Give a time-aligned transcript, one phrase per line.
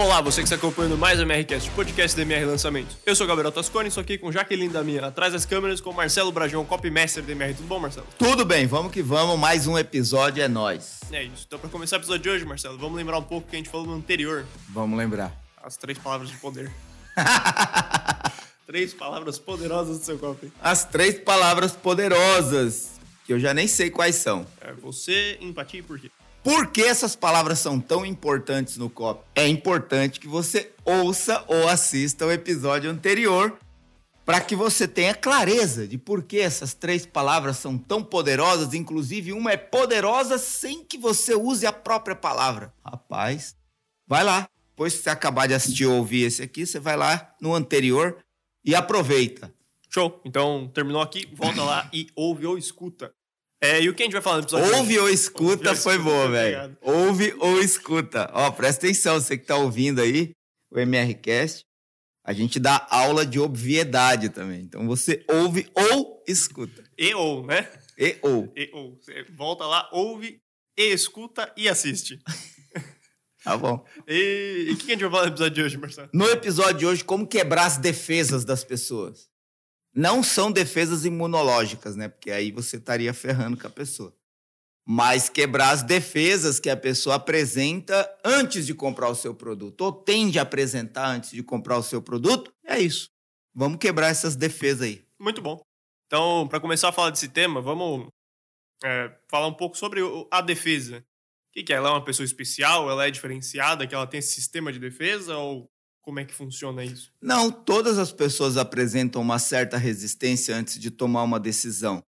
[0.00, 2.96] Olá, você que está acompanhando mais o MRCast, podcast da MR Lançamentos.
[3.04, 5.92] Eu sou o Gabriel Tascone, estou aqui com Jaqueline da Minha, atrás das câmeras, com
[5.92, 7.52] Marcelo Brajão, copymaster da MR.
[7.52, 8.06] Tudo bom, Marcelo?
[8.18, 11.00] Tudo bem, vamos que vamos, mais um episódio é nós.
[11.12, 11.44] É isso.
[11.46, 13.58] Então, para começar o episódio de hoje, Marcelo, vamos lembrar um pouco o que a
[13.58, 14.46] gente falou no anterior.
[14.70, 15.36] Vamos lembrar.
[15.62, 16.72] As três palavras de poder.
[18.66, 20.50] três palavras poderosas do seu copy.
[20.62, 22.92] As três palavras poderosas,
[23.26, 24.46] que eu já nem sei quais são.
[24.62, 26.10] É você, empatia e por quê?
[26.42, 29.24] Por que essas palavras são tão importantes no copy?
[29.34, 33.58] É importante que você ouça ou assista o episódio anterior
[34.24, 39.34] para que você tenha clareza de por que essas três palavras são tão poderosas, inclusive
[39.34, 42.72] uma é poderosa sem que você use a própria palavra.
[42.82, 43.54] Rapaz,
[44.06, 44.48] vai lá.
[44.70, 48.16] Depois que você acabar de assistir ou ouvir esse aqui, você vai lá no anterior
[48.64, 49.52] e aproveita.
[49.90, 50.22] Show.
[50.24, 53.12] Então, terminou aqui, volta lá e ouve ou escuta.
[53.62, 54.76] É, e o que a gente vai falar no episódio?
[54.76, 56.76] Ouve ou escuta foi boa, velho.
[56.80, 58.30] Ouve ou escuta.
[58.32, 60.30] Ó, presta atenção, você que tá ouvindo aí
[60.70, 61.66] o MRCast,
[62.24, 64.62] a gente dá aula de obviedade também.
[64.62, 66.82] Então você ouve ou escuta.
[66.96, 67.70] E ou, né?
[67.98, 68.50] E ou.
[68.56, 68.98] E ou.
[68.98, 70.40] Você volta lá, ouve
[70.76, 72.18] e escuta e assiste.
[73.42, 73.82] Tá bom.
[74.06, 76.10] E o que a gente vai falar no episódio de hoje, Marcelo?
[76.12, 79.29] No episódio de hoje, como quebrar as defesas das pessoas.
[79.94, 82.08] Não são defesas imunológicas, né?
[82.08, 84.14] Porque aí você estaria ferrando com a pessoa.
[84.86, 89.92] Mas quebrar as defesas que a pessoa apresenta antes de comprar o seu produto, ou
[89.92, 93.08] tende a apresentar antes de comprar o seu produto, é isso.
[93.54, 95.04] Vamos quebrar essas defesas aí.
[95.18, 95.60] Muito bom.
[96.06, 98.08] Então, para começar a falar desse tema, vamos
[98.82, 100.98] é, falar um pouco sobre a defesa.
[100.98, 101.76] O que, é?
[101.76, 102.88] Ela é uma pessoa especial?
[102.88, 103.86] Ela é diferenciada?
[103.86, 105.36] Que ela tem esse sistema de defesa?
[105.36, 105.68] Ou
[106.02, 107.12] como é que funciona isso?
[107.20, 112.02] Não, todas as pessoas apresentam uma certa resistência antes de tomar uma decisão.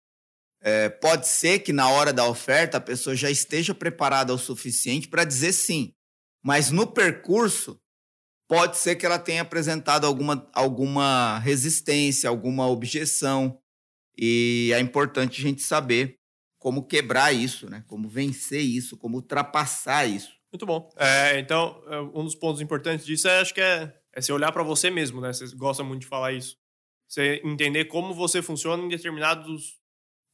[0.62, 5.08] É, pode ser que na hora da oferta a pessoa já esteja preparada o suficiente
[5.08, 5.94] para dizer sim,
[6.42, 7.80] mas no percurso
[8.46, 13.58] pode ser que ela tenha apresentado alguma, alguma resistência, alguma objeção,
[14.18, 16.18] e é importante a gente saber
[16.58, 17.82] como quebrar isso, né?
[17.86, 20.39] como vencer isso, como ultrapassar isso.
[20.52, 20.90] Muito bom.
[20.96, 24.50] É, então, é, um dos pontos importantes disso é, acho que é, é você olhar
[24.50, 25.32] para você mesmo, né?
[25.32, 26.56] Você gosta muito de falar isso.
[27.08, 29.78] Você entender como você funciona em determinados,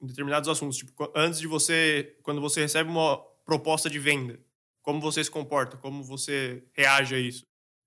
[0.01, 0.79] em determinados assuntos.
[0.79, 4.41] Tipo, antes de você, quando você recebe uma proposta de venda,
[4.83, 7.45] como você se comporta, como você reage a isso.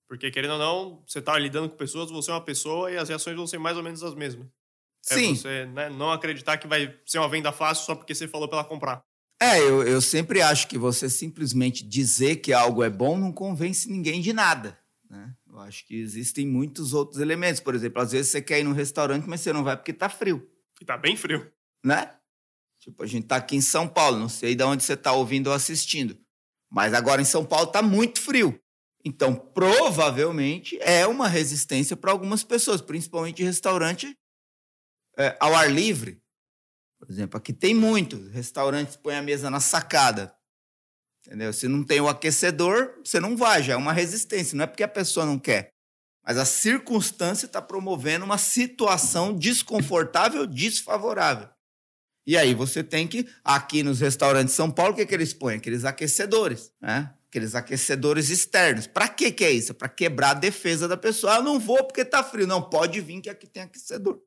[0.07, 3.09] Porque, querendo ou não, você está lidando com pessoas, você é uma pessoa e as
[3.09, 4.47] reações vão ser mais ou menos as mesmas.
[5.09, 5.31] É Sim.
[5.31, 8.47] É você né, não acreditar que vai ser uma venda fácil só porque você falou
[8.47, 9.03] para ela comprar.
[9.41, 13.89] É, eu, eu sempre acho que você simplesmente dizer que algo é bom não convence
[13.89, 14.77] ninguém de nada.
[15.09, 15.33] Né?
[15.47, 17.61] Eu acho que existem muitos outros elementos.
[17.61, 20.09] Por exemplo, às vezes você quer ir num restaurante, mas você não vai porque tá
[20.09, 20.47] frio.
[20.81, 21.51] E tá bem frio.
[21.83, 22.13] Né?
[22.79, 25.47] Tipo, a gente tá aqui em São Paulo, não sei de onde você tá ouvindo
[25.47, 26.17] ou assistindo.
[26.69, 28.59] Mas agora em São Paulo tá muito frio.
[29.03, 34.17] Então, provavelmente é uma resistência para algumas pessoas, principalmente restaurante
[35.17, 36.18] é, ao ar livre.
[36.99, 38.29] Por exemplo, aqui tem muito.
[38.29, 40.35] Restaurantes põem a mesa na sacada.
[41.25, 41.53] Entendeu?
[41.53, 44.55] Se não tem o aquecedor, você não vai, já é uma resistência.
[44.55, 45.69] Não é porque a pessoa não quer.
[46.25, 51.49] Mas a circunstância está promovendo uma situação desconfortável, desfavorável.
[52.27, 55.33] E aí você tem que, aqui nos restaurantes de São Paulo, o que, que eles
[55.33, 55.55] põem?
[55.55, 57.13] Aqueles aquecedores, né?
[57.27, 58.85] Aqueles aquecedores externos.
[58.85, 59.73] Para que que é isso?
[59.73, 61.35] Para quebrar a defesa da pessoa.
[61.35, 62.45] Ah, não vou porque tá frio.
[62.45, 64.21] Não, pode vir que aqui tem aquecedor.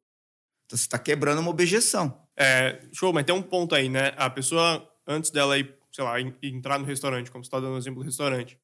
[0.66, 2.26] Então você está quebrando uma objeção.
[2.38, 4.12] É, show, mas tem um ponto aí, né?
[4.16, 7.78] A pessoa, antes dela ir, sei lá, entrar no restaurante, como você está dando o
[7.78, 8.58] exemplo do restaurante,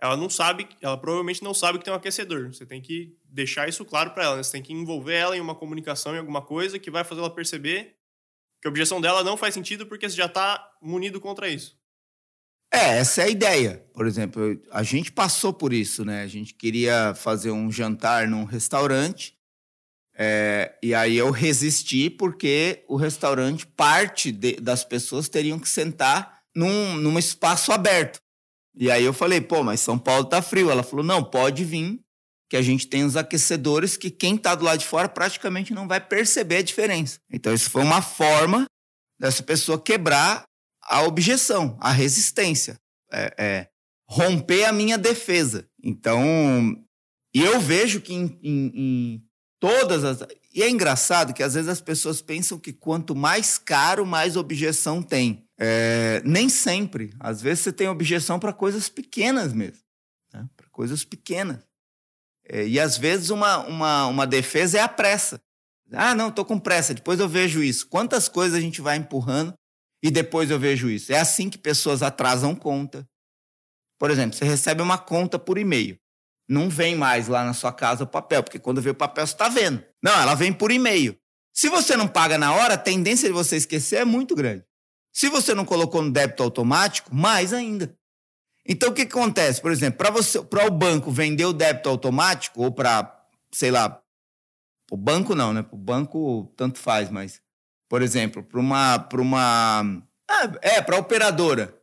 [0.00, 2.52] ela não sabe, ela provavelmente não sabe que tem um aquecedor.
[2.52, 4.42] Você tem que deixar isso claro para ela, né?
[4.42, 7.30] Você tem que envolver ela em uma comunicação, em alguma coisa que vai fazer ela
[7.30, 7.96] perceber
[8.60, 11.76] que a objeção dela não faz sentido porque você já está munido contra isso.
[12.72, 13.84] É, essa é a ideia.
[13.92, 16.22] Por exemplo, a gente passou por isso, né?
[16.22, 19.36] A gente queria fazer um jantar num restaurante
[20.14, 26.40] é, e aí eu resisti porque o restaurante, parte de, das pessoas teriam que sentar
[26.54, 28.20] num, num espaço aberto.
[28.74, 30.70] E aí eu falei, pô, mas São Paulo tá frio.
[30.70, 32.00] Ela falou, não, pode vir,
[32.48, 35.88] que a gente tem os aquecedores que quem tá do lado de fora praticamente não
[35.88, 37.18] vai perceber a diferença.
[37.30, 38.66] Então isso foi uma forma
[39.18, 40.44] dessa pessoa quebrar
[40.82, 42.76] a objeção, a resistência,
[43.10, 43.68] é, é,
[44.06, 45.66] romper a minha defesa.
[45.82, 46.76] Então,
[47.34, 49.22] e eu vejo que em, em, em
[49.62, 50.18] Todas as.
[50.52, 55.00] E é engraçado que às vezes as pessoas pensam que quanto mais caro, mais objeção
[55.00, 55.46] tem.
[55.56, 57.14] É, nem sempre.
[57.20, 59.78] Às vezes você tem objeção para coisas pequenas mesmo.
[60.34, 60.48] Né?
[60.56, 61.60] Para coisas pequenas.
[62.44, 65.40] É, e às vezes uma, uma, uma defesa é a pressa.
[65.92, 67.86] Ah, não, estou com pressa, depois eu vejo isso.
[67.86, 69.54] Quantas coisas a gente vai empurrando
[70.02, 71.12] e depois eu vejo isso?
[71.12, 73.08] É assim que pessoas atrasam conta.
[73.96, 76.01] Por exemplo, você recebe uma conta por e-mail.
[76.48, 79.32] Não vem mais lá na sua casa o papel, porque quando vê o papel você
[79.32, 79.82] está vendo.
[80.02, 81.16] Não, ela vem por e-mail.
[81.52, 84.64] Se você não paga na hora, a tendência de você esquecer é muito grande.
[85.12, 87.94] Se você não colocou no débito automático, mais ainda.
[88.66, 89.60] Então o que, acontece?
[89.60, 94.00] Por exemplo, para você, para o banco vender o débito automático ou para, sei lá,
[94.90, 95.64] o banco não, né?
[95.70, 97.40] O banco tanto faz, mas
[97.88, 100.02] por exemplo, para uma para uma
[100.62, 101.76] é, para operadora.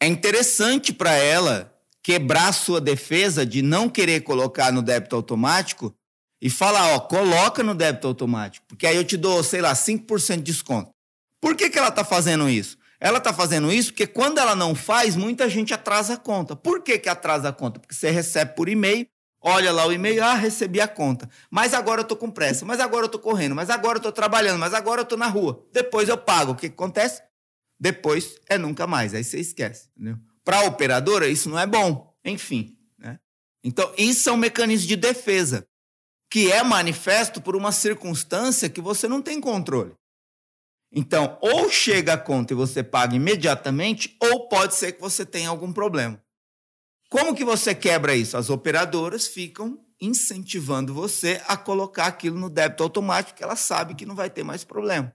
[0.00, 1.75] É interessante para ela
[2.06, 5.92] quebrar sua defesa de não querer colocar no débito automático
[6.40, 10.36] e falar, ó, coloca no débito automático, porque aí eu te dou, sei lá, 5%
[10.36, 10.90] de desconto.
[11.40, 12.78] Por que, que ela está fazendo isso?
[13.00, 16.54] Ela está fazendo isso porque quando ela não faz, muita gente atrasa a conta.
[16.54, 17.80] Por que, que atrasa a conta?
[17.80, 19.08] Porque você recebe por e-mail,
[19.42, 21.28] olha lá o e-mail, ah, recebi a conta.
[21.50, 24.12] Mas agora eu estou com pressa, mas agora eu estou correndo, mas agora eu estou
[24.12, 25.66] trabalhando, mas agora eu estou na rua.
[25.72, 26.52] Depois eu pago.
[26.52, 27.20] O que, que acontece?
[27.80, 29.12] Depois é nunca mais.
[29.12, 29.88] Aí você esquece.
[29.96, 30.18] Entendeu?
[30.46, 32.16] Para a operadora, isso não é bom.
[32.24, 32.78] Enfim.
[32.96, 33.18] Né?
[33.64, 35.66] Então, isso é um mecanismo de defesa
[36.30, 39.92] que é manifesto por uma circunstância que você não tem controle.
[40.92, 45.48] Então, ou chega a conta e você paga imediatamente, ou pode ser que você tenha
[45.48, 46.22] algum problema.
[47.10, 48.36] Como que você quebra isso?
[48.36, 54.06] As operadoras ficam incentivando você a colocar aquilo no débito automático, que ela sabe que
[54.06, 55.12] não vai ter mais problema.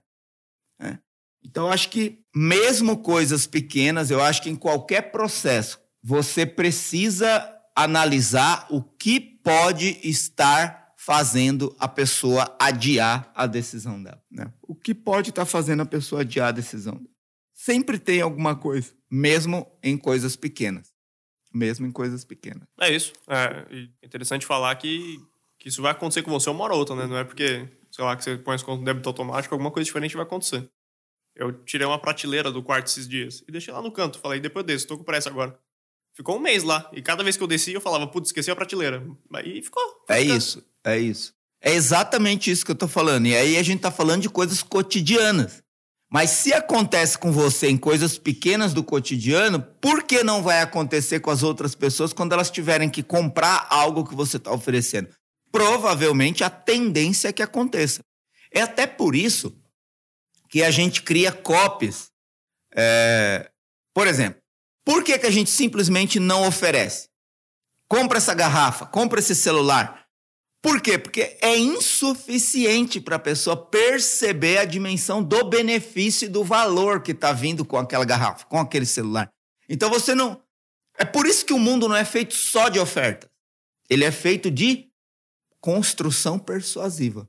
[0.78, 1.00] Né?
[1.44, 8.66] Então, acho que, mesmo coisas pequenas, eu acho que em qualquer processo, você precisa analisar
[8.70, 14.22] o que pode estar fazendo a pessoa adiar a decisão dela.
[14.30, 14.52] Né?
[14.62, 17.08] O que pode estar fazendo a pessoa adiar a decisão dela?
[17.52, 20.92] Sempre tem alguma coisa, mesmo em coisas pequenas.
[21.52, 22.62] Mesmo em coisas pequenas.
[22.80, 23.12] É isso.
[23.28, 23.66] É
[24.02, 25.20] interessante falar que,
[25.58, 27.06] que isso vai acontecer com você uma hora ou outra, né?
[27.06, 29.84] Não é porque, sei lá, que você põe as contas no débito automático, alguma coisa
[29.84, 30.68] diferente vai acontecer.
[31.34, 34.18] Eu tirei uma prateleira do quarto esses dias e deixei lá no canto.
[34.18, 35.58] Falei, depois desse, tô com pressa agora.
[36.14, 36.90] Ficou um mês lá.
[36.92, 39.02] E cada vez que eu descia, eu falava, putz, esqueci a prateleira.
[39.44, 39.82] E ficou.
[40.08, 41.34] É isso, é isso.
[41.60, 43.26] É exatamente isso que eu tô falando.
[43.26, 45.62] E aí a gente tá falando de coisas cotidianas.
[46.12, 51.20] Mas se acontece com você em coisas pequenas do cotidiano, por que não vai acontecer
[51.20, 55.08] com as outras pessoas quando elas tiverem que comprar algo que você está oferecendo?
[55.50, 58.00] Provavelmente a tendência é que aconteça.
[58.52, 59.56] É até por isso
[60.52, 62.12] que a gente cria copies.
[62.74, 63.50] É...
[63.94, 64.40] Por exemplo,
[64.84, 67.08] por que, que a gente simplesmente não oferece?
[67.88, 70.06] Compra essa garrafa, compra esse celular.
[70.60, 70.98] Por quê?
[70.98, 77.12] Porque é insuficiente para a pessoa perceber a dimensão do benefício e do valor que
[77.12, 79.32] está vindo com aquela garrafa, com aquele celular.
[79.66, 80.42] Então você não.
[80.98, 83.30] É por isso que o mundo não é feito só de oferta.
[83.88, 84.90] Ele é feito de
[85.60, 87.26] construção persuasiva.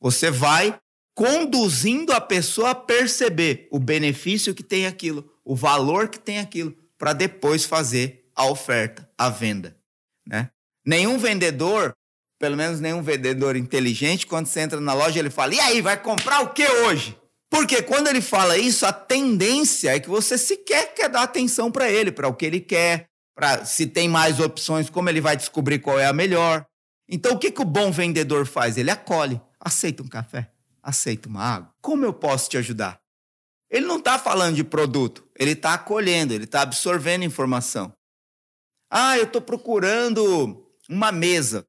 [0.00, 0.80] Você vai
[1.14, 6.74] conduzindo a pessoa a perceber o benefício que tem aquilo, o valor que tem aquilo,
[6.96, 9.76] para depois fazer a oferta, a venda.
[10.26, 10.50] Né?
[10.86, 11.94] Nenhum vendedor,
[12.38, 16.00] pelo menos nenhum vendedor inteligente, quando você entra na loja, ele fala: e aí, vai
[16.00, 17.16] comprar o que hoje?
[17.50, 21.90] Porque quando ele fala isso, a tendência é que você sequer quer dar atenção para
[21.90, 25.80] ele, para o que ele quer, para se tem mais opções, como ele vai descobrir
[25.80, 26.64] qual é a melhor.
[27.08, 28.76] Então, o que, que o bom vendedor faz?
[28.76, 29.40] Ele acolhe.
[29.58, 30.49] Aceita um café?
[30.82, 31.74] Aceita uma água?
[31.80, 33.00] Como eu posso te ajudar?
[33.70, 37.92] Ele não está falando de produto, ele está acolhendo, ele está absorvendo informação.
[38.90, 41.64] Ah, eu estou procurando uma mesa.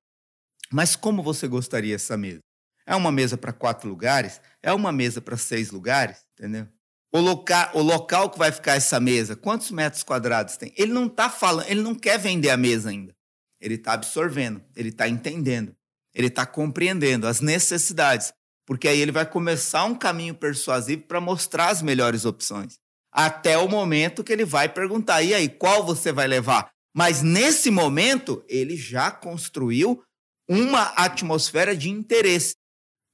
[0.72, 2.40] Mas como você gostaria essa mesa?
[2.88, 4.42] É uma mesa para quatro lugares?
[4.64, 6.26] É uma mesa para seis lugares?
[6.34, 6.68] Entendeu?
[7.14, 10.74] O, loca o local que vai ficar essa mesa, quantos metros quadrados tem?
[10.76, 13.14] Ele não está falando, ele não quer vender a mesa ainda.
[13.60, 15.76] Ele está absorvendo, ele está entendendo,
[16.16, 18.34] ele está compreendendo as necessidades
[18.66, 22.80] porque aí ele vai começar um caminho persuasivo para mostrar as melhores opções.
[23.12, 26.72] Até o momento que ele vai perguntar: e aí, qual você vai levar?
[26.96, 30.04] Mas nesse momento, ele já construiu
[30.48, 32.56] uma atmosfera de interesse,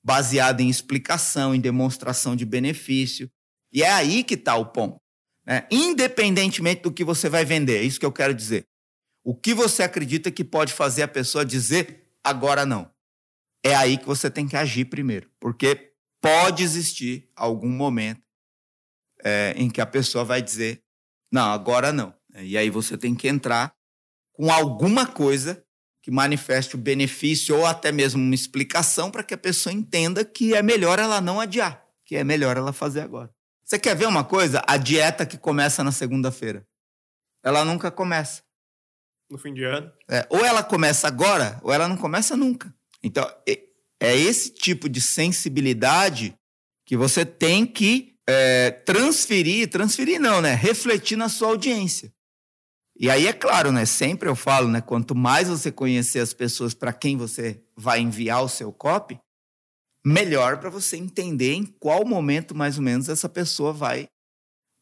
[0.04, 3.30] baseada em explicação, em demonstração de benefício.
[3.72, 4.98] E é aí que está o ponto.
[5.46, 5.68] Né?
[5.72, 8.66] Independentemente do que você vai vender, é isso que eu quero dizer.
[9.24, 12.90] O que você acredita que pode fazer a pessoa dizer agora não?
[13.64, 18.22] É aí que você tem que agir primeiro, porque pode existir algum momento
[19.24, 20.82] é, em que a pessoa vai dizer:
[21.32, 22.14] não, agora não.
[22.36, 23.74] E aí você tem que entrar
[24.34, 25.64] com alguma coisa
[26.02, 30.54] que manifeste o benefício ou até mesmo uma explicação para que a pessoa entenda que
[30.54, 33.34] é melhor ela não adiar, que é melhor ela fazer agora.
[33.66, 34.64] Você quer ver uma coisa?
[34.66, 36.66] A dieta que começa na segunda-feira.
[37.44, 38.42] Ela nunca começa.
[39.30, 39.92] No fim de ano.
[40.10, 42.74] É, ou ela começa agora, ou ela não começa nunca.
[43.04, 43.30] Então,
[44.00, 46.36] é esse tipo de sensibilidade
[46.86, 50.54] que você tem que é, transferir, transferir não, né?
[50.54, 52.12] Refletir na sua audiência.
[53.00, 53.86] E aí é claro, né?
[53.86, 54.82] Sempre eu falo, né?
[54.82, 59.20] Quanto mais você conhecer as pessoas para quem você vai enviar o seu copy,
[60.06, 64.08] melhor para você entender em qual momento mais ou menos essa pessoa vai.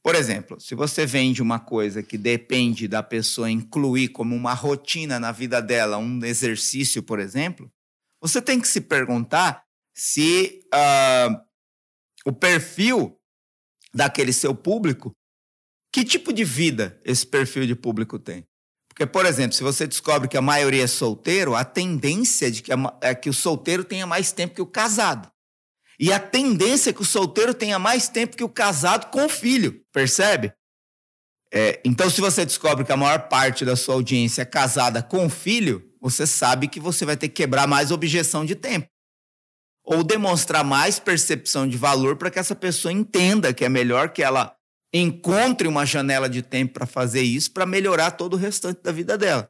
[0.03, 5.19] Por exemplo, se você vende uma coisa que depende da pessoa incluir como uma rotina
[5.19, 7.71] na vida dela, um exercício, por exemplo,
[8.27, 9.63] você tem que se perguntar
[9.93, 11.39] se uh,
[12.25, 13.19] o perfil
[13.93, 15.15] daquele seu público
[15.93, 18.45] que tipo de vida esse perfil de público tem?
[18.89, 22.71] Porque, por exemplo, se você descobre que a maioria é solteiro, a tendência de que
[23.01, 25.31] é que o solteiro tenha mais tempo que o casado.
[25.99, 29.29] E a tendência é que o solteiro tenha mais tempo que o casado com o
[29.29, 30.51] filho, percebe?
[31.53, 35.29] É, então, se você descobre que a maior parte da sua audiência é casada com
[35.29, 38.87] filho, você sabe que você vai ter que quebrar mais objeção de tempo.
[39.83, 44.21] Ou demonstrar mais percepção de valor para que essa pessoa entenda que é melhor que
[44.21, 44.55] ela
[44.93, 49.17] encontre uma janela de tempo para fazer isso, para melhorar todo o restante da vida
[49.17, 49.49] dela.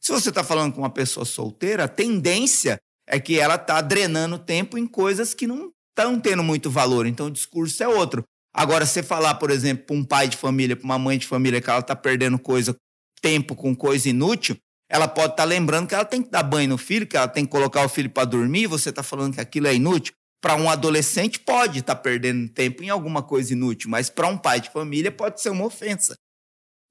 [0.00, 4.38] Se você está falando com uma pessoa solteira, a tendência é que ela está drenando
[4.38, 7.04] tempo em coisas que não estão tendo muito valor.
[7.06, 8.22] Então o discurso é outro.
[8.54, 11.60] Agora, você falar, por exemplo, para um pai de família, para uma mãe de família,
[11.60, 12.76] que ela está perdendo coisa,
[13.20, 14.56] tempo com coisa inútil,
[14.88, 17.28] ela pode estar tá lembrando que ela tem que dar banho no filho, que ela
[17.28, 20.14] tem que colocar o filho para dormir, você está falando que aquilo é inútil.
[20.40, 24.38] Para um adolescente, pode estar tá perdendo tempo em alguma coisa inútil, mas para um
[24.38, 26.14] pai de família pode ser uma ofensa.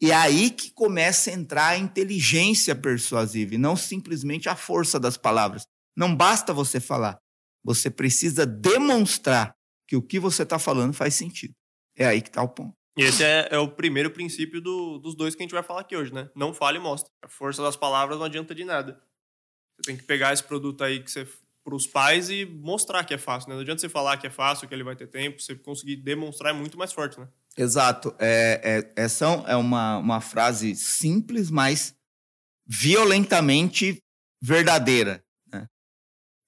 [0.02, 5.00] E é aí que começa a entrar a inteligência persuasiva e não simplesmente a força
[5.00, 5.66] das palavras.
[5.96, 7.18] Não basta você falar,
[7.64, 9.56] você precisa demonstrar
[9.88, 11.54] que o que você está falando faz sentido.
[11.96, 12.74] É aí que está o ponto.
[12.98, 15.82] E esse é, é o primeiro princípio do, dos dois que a gente vai falar
[15.82, 16.30] aqui hoje, né?
[16.34, 17.12] Não fale e mostre.
[17.22, 19.02] A força das palavras não adianta de nada.
[19.78, 21.28] Você tem que pegar esse produto aí que você
[21.66, 23.56] para os pais e mostrar que é fácil, né?
[23.56, 26.54] Não adianta você falar que é fácil, que ele vai ter tempo, você conseguir demonstrar
[26.54, 27.28] é muito mais forte, né?
[27.58, 28.16] Exato.
[28.20, 28.62] É,
[28.96, 31.96] é, essa é uma, uma frase simples, mas
[32.68, 33.98] violentamente
[34.40, 35.25] verdadeira.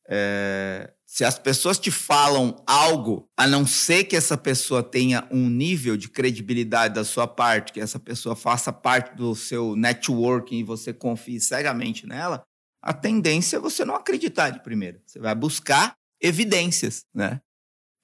[0.09, 5.49] É, se as pessoas te falam algo, a não ser que essa pessoa tenha um
[5.49, 10.63] nível de credibilidade da sua parte, que essa pessoa faça parte do seu networking e
[10.63, 12.43] você confie cegamente nela,
[12.81, 15.01] a tendência é você não acreditar de primeira.
[15.05, 17.41] Você vai buscar evidências, né?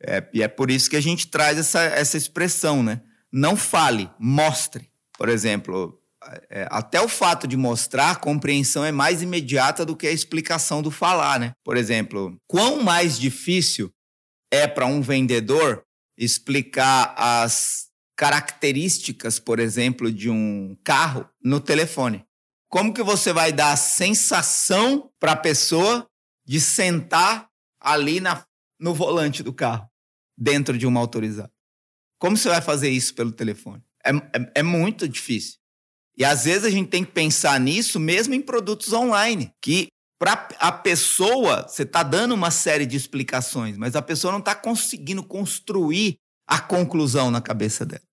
[0.01, 3.01] É, e é por isso que a gente traz essa, essa expressão, né?
[3.31, 4.91] Não fale, mostre.
[5.17, 6.02] Por exemplo,
[6.49, 10.81] é, até o fato de mostrar, a compreensão é mais imediata do que a explicação
[10.81, 11.53] do falar, né?
[11.63, 13.91] Por exemplo, quão mais difícil
[14.51, 15.83] é para um vendedor
[16.17, 22.23] explicar as características, por exemplo, de um carro no telefone.
[22.69, 26.07] Como que você vai dar a sensação para a pessoa
[26.45, 27.49] de sentar
[27.79, 28.45] ali na,
[28.79, 29.89] no volante do carro,
[30.37, 31.51] dentro de uma autorizada?
[32.19, 33.83] Como você vai fazer isso pelo telefone?
[34.05, 35.59] É, é, é muito difícil.
[36.17, 39.87] E às vezes a gente tem que pensar nisso mesmo em produtos online, que
[40.19, 44.55] para a pessoa, você está dando uma série de explicações, mas a pessoa não está
[44.55, 46.15] conseguindo construir
[46.47, 48.03] a conclusão na cabeça dela.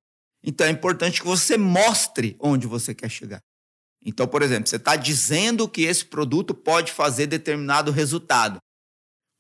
[0.43, 3.41] Então é importante que você mostre onde você quer chegar.
[4.05, 8.59] Então, por exemplo, você está dizendo que esse produto pode fazer determinado resultado.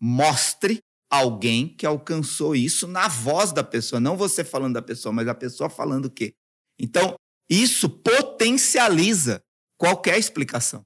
[0.00, 0.78] Mostre
[1.10, 5.34] alguém que alcançou isso na voz da pessoa, não você falando da pessoa, mas a
[5.34, 6.34] pessoa falando o quê?
[6.78, 7.16] Então,
[7.50, 9.42] isso potencializa
[9.76, 10.84] qualquer explicação.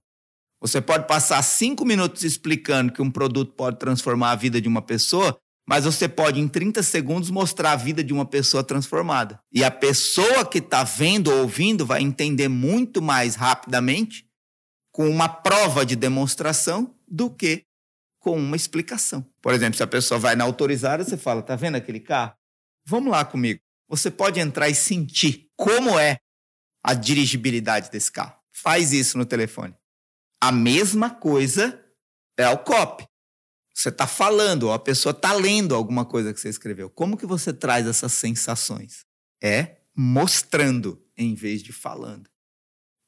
[0.60, 4.80] Você pode passar cinco minutos explicando que um produto pode transformar a vida de uma
[4.80, 5.36] pessoa,
[5.68, 9.38] mas você pode, em 30 segundos, mostrar a vida de uma pessoa transformada.
[9.52, 14.26] E a pessoa que está vendo ou ouvindo vai entender muito mais rapidamente
[14.90, 17.64] com uma prova de demonstração do que
[18.20, 19.26] com uma explicação.
[19.42, 22.34] Por exemplo, se a pessoa vai na autorizada, você fala: tá vendo aquele carro?
[22.86, 23.60] Vamos lá comigo.
[23.88, 26.16] Você pode entrar e sentir como é
[26.84, 28.36] a dirigibilidade desse carro.
[28.52, 29.74] Faz isso no telefone.
[30.40, 31.82] A mesma coisa
[32.36, 33.06] é o COP.
[33.74, 36.90] Você está falando, a pessoa está lendo alguma coisa que você escreveu.
[36.90, 39.04] Como que você traz essas sensações?
[39.42, 42.28] É mostrando em vez de falando.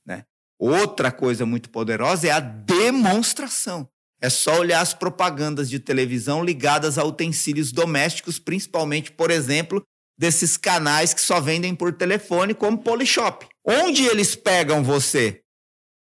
[0.05, 0.25] Né?
[0.59, 3.89] Outra coisa muito poderosa é a demonstração.
[4.21, 9.83] É só olhar as propagandas de televisão ligadas a utensílios domésticos, principalmente, por exemplo,
[10.19, 13.47] desses canais que só vendem por telefone, como Polishop.
[13.67, 15.43] Onde eles pegam você?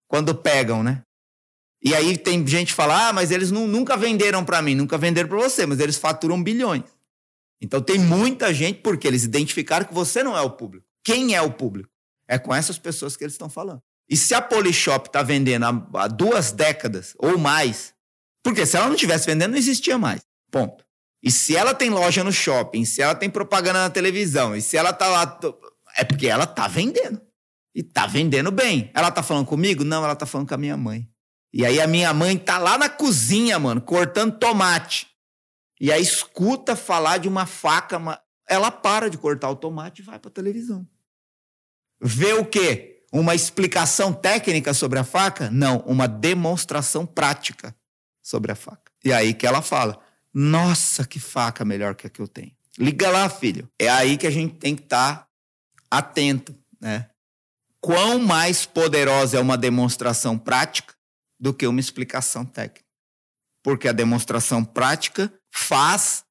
[0.08, 1.02] Quando pegam, né?
[1.84, 4.98] E aí tem gente que fala, ah, mas eles não, nunca venderam para mim, nunca
[4.98, 6.84] venderam para você, mas eles faturam bilhões.
[7.62, 10.86] Então tem muita gente, porque eles identificaram que você não é o público.
[11.04, 11.90] Quem é o público?
[12.28, 13.82] É com essas pessoas que eles estão falando.
[14.10, 17.94] E se a Polishop está vendendo há, há duas décadas ou mais,
[18.44, 20.22] porque se ela não estivesse vendendo, não existia mais.
[20.52, 20.86] Ponto.
[21.22, 24.78] E se ela tem loja no shopping, se ela tem propaganda na televisão, e se
[24.78, 25.40] ela tá lá,
[25.98, 27.22] é porque ela tá vendendo.
[27.78, 28.90] E tá vendendo bem.
[28.92, 29.84] Ela tá falando comigo?
[29.84, 31.08] Não, ela tá falando com a minha mãe.
[31.54, 35.08] E aí a minha mãe tá lá na cozinha, mano, cortando tomate.
[35.80, 38.02] E aí escuta falar de uma faca,
[38.50, 40.88] ela para de cortar o tomate e vai pra televisão.
[42.02, 43.04] Vê o quê?
[43.14, 45.52] Uma explicação técnica sobre a faca?
[45.52, 47.76] Não, uma demonstração prática
[48.24, 48.92] sobre a faca.
[49.06, 50.00] E aí que ela fala:
[50.34, 52.54] Nossa, que faca melhor que a que eu tenho.
[52.80, 53.70] Liga lá, filho.
[53.78, 55.28] É aí que a gente tem que estar tá
[55.92, 57.08] atento, né?
[57.82, 60.96] Quão mais poderosa é uma demonstração prática
[61.40, 62.86] do que uma explicação técnica.
[63.64, 66.26] Porque a demonstração prática faz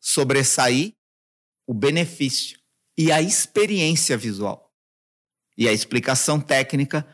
[0.00, 0.94] sobressair
[1.66, 2.58] o benefício
[2.98, 4.72] e a experiência visual.
[5.56, 7.06] E a explicação técnica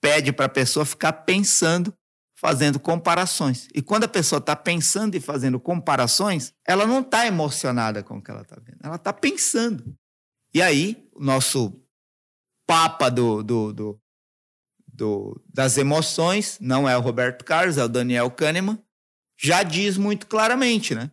[0.00, 1.94] pede para a pessoa ficar pensando,
[2.38, 3.68] fazendo comparações.
[3.74, 8.22] E quando a pessoa está pensando e fazendo comparações, ela não está emocionada com o
[8.22, 9.96] que ela está vendo, ela está pensando.
[10.52, 11.85] E aí, o nosso
[12.66, 14.00] papa do, do, do,
[14.86, 18.82] do, das emoções, não é o Roberto Carlos, é o Daniel Kahneman,
[19.38, 21.10] já diz muito claramente, né?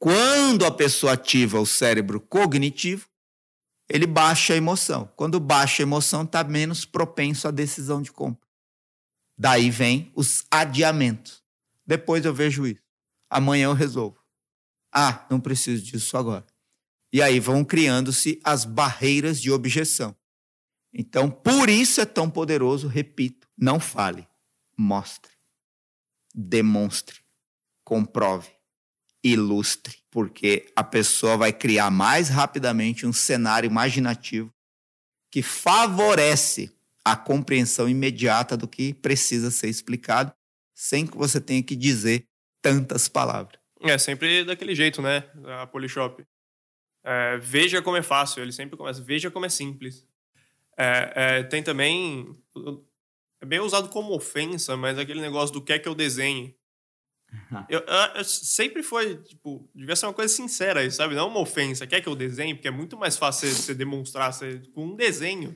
[0.00, 3.08] Quando a pessoa ativa o cérebro cognitivo,
[3.88, 5.10] ele baixa a emoção.
[5.16, 8.46] Quando baixa a emoção, está menos propenso à decisão de compra.
[9.36, 11.42] Daí vem os adiamentos.
[11.86, 12.82] Depois eu vejo isso.
[13.30, 14.18] Amanhã eu resolvo.
[14.92, 16.46] Ah, não preciso disso agora.
[17.12, 20.14] E aí vão criando-se as barreiras de objeção.
[21.00, 24.26] Então, por isso é tão poderoso, repito, não fale,
[24.76, 25.30] mostre,
[26.34, 27.20] demonstre,
[27.84, 28.50] comprove,
[29.22, 34.52] ilustre, porque a pessoa vai criar mais rapidamente um cenário imaginativo
[35.30, 40.32] que favorece a compreensão imediata do que precisa ser explicado,
[40.74, 42.26] sem que você tenha que dizer
[42.60, 43.60] tantas palavras.
[43.82, 45.30] É sempre daquele jeito, né?
[45.60, 46.26] A Polishop.
[47.04, 48.42] É, veja como é fácil.
[48.42, 49.00] Ele sempre começa.
[49.00, 50.07] Veja como é simples.
[50.78, 52.32] É, é, tem também.
[53.40, 56.56] É bem usado como ofensa, mas aquele negócio do quer que eu desenhe.
[57.68, 61.14] Eu, eu, sempre foi, tipo, devia ser uma coisa sincera sabe?
[61.14, 61.86] Não uma ofensa.
[61.86, 62.54] Quer que eu desenhe?
[62.54, 64.32] Porque é muito mais fácil você demonstrar
[64.72, 65.54] com um desenho.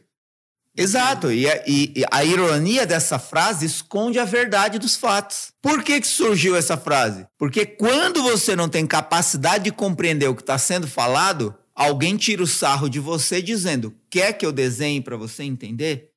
[0.74, 5.52] Exato, e a, e a, ironia dessa frase esconde a verdade dos fatos.
[5.60, 7.26] Por que, que surgiu essa frase?
[7.38, 12.42] Porque quando você não tem capacidade de compreender o que está sendo falado, alguém tira
[12.42, 16.10] o sarro de você dizendo: quer que eu desenhe para você entender?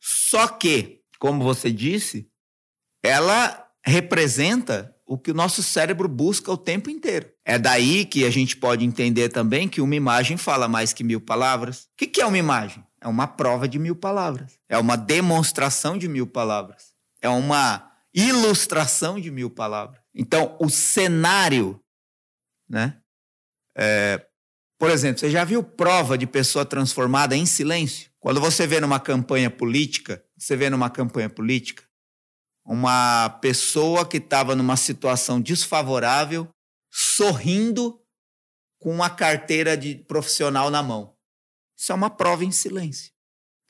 [0.00, 2.28] Só que, como você disse,
[3.02, 7.30] ela representa o que o nosso cérebro busca o tempo inteiro.
[7.44, 11.20] É daí que a gente pode entender também que uma imagem fala mais que mil
[11.20, 11.88] palavras.
[11.92, 12.84] O que é uma imagem?
[13.00, 14.58] É uma prova de mil palavras.
[14.68, 16.94] É uma demonstração de mil palavras.
[17.20, 20.00] É uma ilustração de mil palavras.
[20.14, 21.78] Então, o cenário,
[22.68, 22.98] né?
[23.76, 24.24] É,
[24.78, 28.10] por exemplo, você já viu prova de pessoa transformada em silêncio?
[28.18, 31.84] Quando você vê numa campanha política, você vê numa campanha política
[32.64, 36.48] uma pessoa que estava numa situação desfavorável,
[36.90, 38.00] sorrindo
[38.78, 41.14] com uma carteira de profissional na mão.
[41.76, 43.12] Isso é uma prova em silêncio.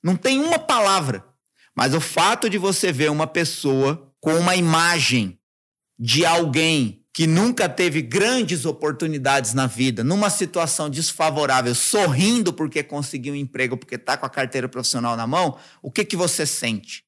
[0.02, 1.26] Não tem uma palavra,
[1.74, 5.40] mas o fato de você ver uma pessoa com uma imagem
[5.98, 13.34] de alguém que nunca teve grandes oportunidades na vida, numa situação desfavorável, sorrindo porque conseguiu
[13.34, 17.04] um emprego, porque está com a carteira profissional na mão, o que, que você sente?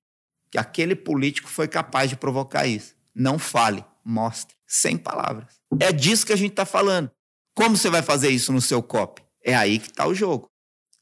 [0.49, 2.95] Que aquele político foi capaz de provocar isso.
[3.13, 5.61] Não fale, mostre, sem palavras.
[5.81, 7.11] É disso que a gente está falando.
[7.53, 9.25] Como você vai fazer isso no seu copy?
[9.43, 10.49] É aí que está o jogo.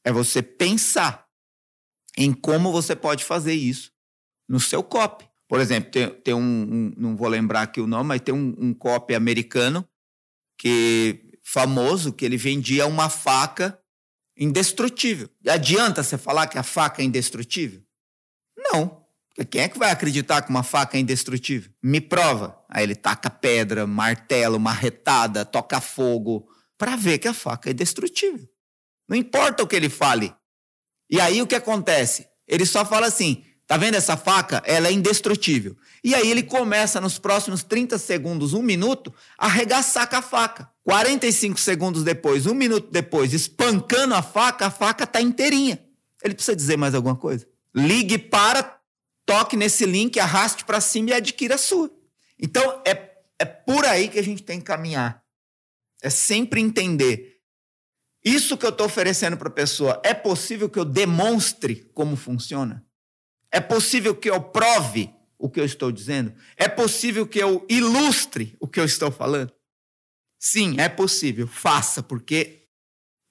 [0.03, 1.27] É você pensar
[2.17, 3.91] em como você pode fazer isso
[4.49, 5.29] no seu copy.
[5.47, 8.55] Por exemplo, tem, tem um, um, não vou lembrar aqui o nome, mas tem um,
[8.57, 9.87] um copy americano
[10.57, 13.79] que famoso que ele vendia uma faca
[14.37, 15.29] indestrutível.
[15.47, 17.81] Adianta você falar que a faca é indestrutível?
[18.57, 19.05] Não.
[19.49, 21.71] Quem é que vai acreditar que uma faca é indestrutível?
[21.83, 22.57] Me prova.
[22.69, 28.47] Aí ele taca pedra, martelo, marretada, toca fogo, para ver que a faca é indestrutível.
[29.07, 30.33] Não importa o que ele fale.
[31.09, 32.27] E aí o que acontece?
[32.47, 34.61] Ele só fala assim: Tá vendo essa faca?
[34.65, 35.75] Ela é indestrutível.
[36.03, 40.69] E aí ele começa nos próximos 30 segundos, um minuto, a arregaçar com a faca.
[40.83, 45.83] 45 segundos depois, um minuto depois, espancando a faca, a faca tá inteirinha.
[46.23, 47.47] Ele precisa dizer mais alguma coisa?
[47.73, 48.79] Ligue para,
[49.25, 51.91] toque nesse link, arraste para cima e adquira a sua.
[52.39, 55.23] Então é, é por aí que a gente tem que caminhar.
[56.03, 57.39] É sempre entender.
[58.23, 62.84] Isso que eu estou oferecendo para a pessoa, é possível que eu demonstre como funciona?
[63.55, 66.33] É possível que eu prove o que eu estou dizendo?
[66.57, 69.49] É possível que eu ilustre o que eu estou falando?
[70.37, 71.47] Sim, é possível.
[71.47, 72.63] Faça, porque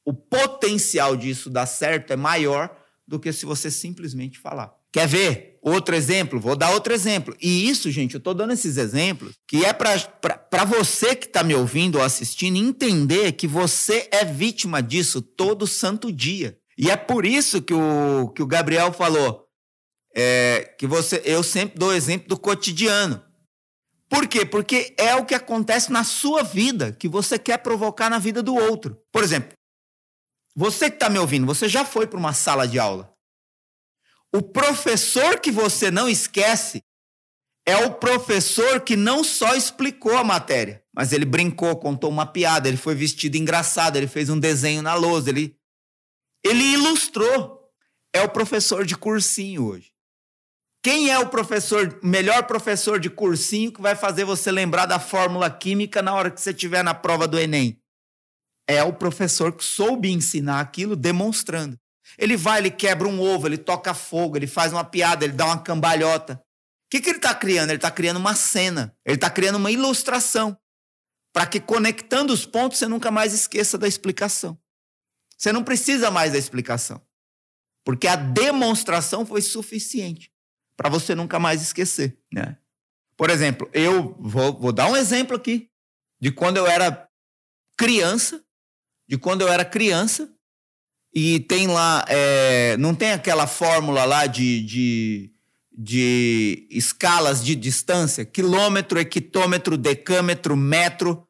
[0.02, 2.74] o potencial disso dar certo é maior
[3.06, 4.74] do que se você simplesmente falar.
[4.90, 5.58] Quer ver?
[5.60, 6.40] Outro exemplo?
[6.40, 7.36] Vou dar outro exemplo.
[7.38, 11.54] E isso, gente, eu estou dando esses exemplos que é para você que está me
[11.54, 16.56] ouvindo ou assistindo entender que você é vítima disso todo santo dia.
[16.78, 19.43] E é por isso que o, que o Gabriel falou
[20.14, 23.22] é, que você, eu sempre dou exemplo do cotidiano.
[24.08, 24.46] Por quê?
[24.46, 28.54] Porque é o que acontece na sua vida que você quer provocar na vida do
[28.54, 28.96] outro.
[29.10, 29.52] Por exemplo,
[30.54, 33.12] você que está me ouvindo, você já foi para uma sala de aula.
[34.32, 36.80] O professor que você não esquece
[37.66, 42.68] é o professor que não só explicou a matéria, mas ele brincou, contou uma piada,
[42.68, 45.56] ele foi vestido engraçado, ele fez um desenho na lousa, ele,
[46.44, 47.62] ele ilustrou.
[48.12, 49.93] É o professor de cursinho hoje.
[50.84, 55.50] Quem é o professor, melhor professor de cursinho que vai fazer você lembrar da fórmula
[55.50, 57.80] química na hora que você estiver na prova do Enem?
[58.68, 61.80] É o professor que soube ensinar aquilo demonstrando.
[62.18, 65.46] Ele vai, ele quebra um ovo, ele toca fogo, ele faz uma piada, ele dá
[65.46, 66.34] uma cambalhota.
[66.34, 66.38] O
[66.90, 67.70] que, que ele está criando?
[67.70, 70.54] Ele está criando uma cena, ele está criando uma ilustração.
[71.32, 74.60] Para que conectando os pontos você nunca mais esqueça da explicação.
[75.38, 77.00] Você não precisa mais da explicação.
[77.86, 80.33] Porque a demonstração foi suficiente
[80.76, 82.18] para você nunca mais esquecer.
[82.32, 82.56] Né?
[83.16, 85.70] Por exemplo, eu vou, vou dar um exemplo aqui
[86.20, 87.08] de quando eu era
[87.76, 88.44] criança
[89.08, 90.30] de quando eu era criança.
[91.14, 95.30] E tem lá, é, não tem aquela fórmula lá de, de,
[95.72, 98.24] de escalas de distância?
[98.24, 101.24] Quilômetro, hectômetro, decâmetro, metro,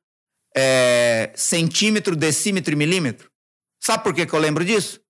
[0.56, 3.30] é, centímetro, decímetro e milímetro.
[3.78, 5.02] Sabe por que, que eu lembro disso?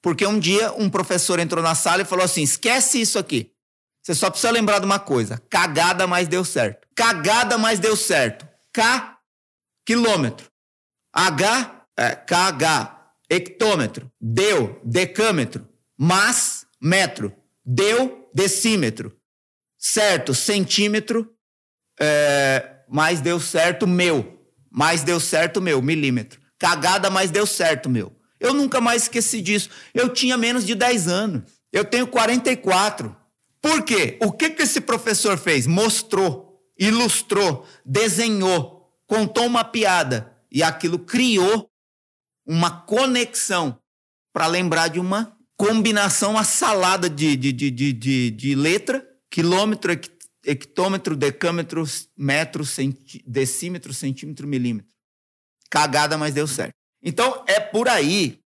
[0.00, 3.49] Porque um dia um professor entrou na sala e falou assim: esquece isso aqui.
[4.02, 6.86] Você só precisa lembrar de uma coisa: cagada, mas deu certo.
[6.94, 8.48] Cagada, mas deu certo.
[8.72, 9.18] K,
[9.86, 10.48] quilômetro.
[11.12, 17.34] H, é, KH, hectômetro, deu, decâmetro, mas, metro,
[17.64, 19.16] deu, decímetro,
[19.76, 21.28] certo, centímetro,
[22.00, 22.76] é,
[23.22, 24.38] deu certo, meu,
[24.70, 26.40] mas deu certo, meu, milímetro.
[26.58, 28.14] Cagada, mas deu certo, meu.
[28.38, 29.70] Eu nunca mais esqueci disso.
[29.94, 31.42] Eu tinha menos de 10 anos.
[31.72, 33.14] Eu tenho 44.
[33.62, 34.18] Por quê?
[34.22, 35.66] O que, que esse professor fez?
[35.66, 40.34] Mostrou, ilustrou, desenhou, contou uma piada.
[40.50, 41.70] E aquilo criou
[42.46, 43.78] uma conexão
[44.32, 49.92] para lembrar de uma combinação, uma salada de, de, de, de, de, de letra, quilômetro,
[50.44, 51.84] hectômetro, decâmetro,
[52.16, 54.90] metro, centi, decímetro, centímetro, milímetro.
[55.68, 56.72] Cagada, mas deu certo.
[57.02, 58.40] Então, é por aí.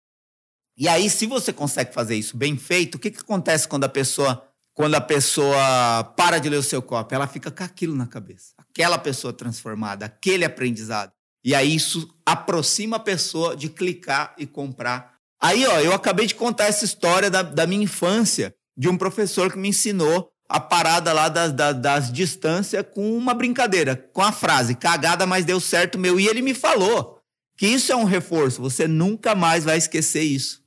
[0.77, 3.89] E aí, se você consegue fazer isso bem feito, o que, que acontece quando a
[3.89, 7.13] pessoa quando a pessoa para de ler o seu copo?
[7.13, 8.53] Ela fica com aquilo na cabeça.
[8.57, 11.11] Aquela pessoa transformada, aquele aprendizado.
[11.43, 15.15] E aí isso aproxima a pessoa de clicar e comprar.
[15.41, 19.51] Aí, ó, eu acabei de contar essa história da, da minha infância, de um professor
[19.51, 24.31] que me ensinou a parada lá das, das, das distâncias com uma brincadeira, com a
[24.31, 26.19] frase, cagada, mas deu certo meu.
[26.19, 27.19] E ele me falou
[27.57, 30.61] que isso é um reforço, você nunca mais vai esquecer isso.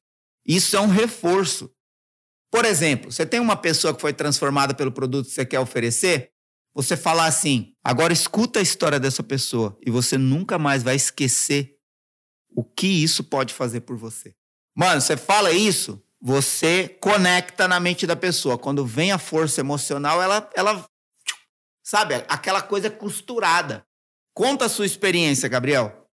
[0.47, 1.71] Isso é um reforço.
[2.55, 6.31] Por exemplo, você tem uma pessoa que foi transformada pelo produto que você quer oferecer,
[6.73, 11.77] você falar assim, agora escuta a história dessa pessoa e você nunca mais vai esquecer
[12.55, 14.37] o que isso pode fazer por você.
[14.73, 18.57] Mano, você fala isso, você conecta na mente da pessoa.
[18.57, 20.88] Quando vem a força emocional, ela, ela
[21.85, 23.85] sabe, aquela coisa costurada.
[24.33, 26.09] Conta a sua experiência, Gabriel.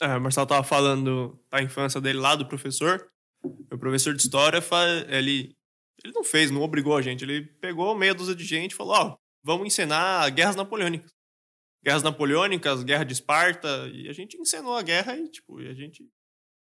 [0.00, 3.11] É, o Marcelo tava falando da infância dele lá, do professor.
[3.44, 4.62] O professor de história,
[5.08, 5.56] ele,
[6.04, 7.24] ele não fez, não obrigou a gente.
[7.24, 11.12] Ele pegou meia dúzia de gente e falou: Ó, oh, vamos encenar guerras napoleônicas.
[11.84, 16.08] Guerras napoleônicas, guerra de Esparta, e a gente encenou a guerra e, tipo, a gente,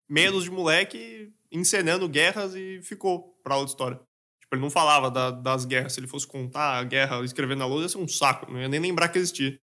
[0.09, 3.97] menos de moleque, encenando guerras e ficou pra aula de história.
[4.41, 5.93] Tipo, ele não falava da, das guerras.
[5.93, 8.67] Se ele fosse contar a guerra escrevendo na lousa, ia ser um saco, não ia
[8.67, 9.59] nem lembrar que existia.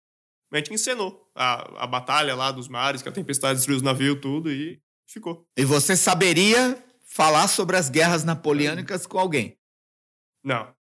[0.51, 3.83] Mas a gente encenou a, a batalha lá dos mares, que a tempestade destruiu os
[3.83, 5.47] navios, tudo, e ficou.
[5.57, 9.55] E você saberia falar sobre as guerras napoleônicas com alguém?
[10.43, 10.75] Não.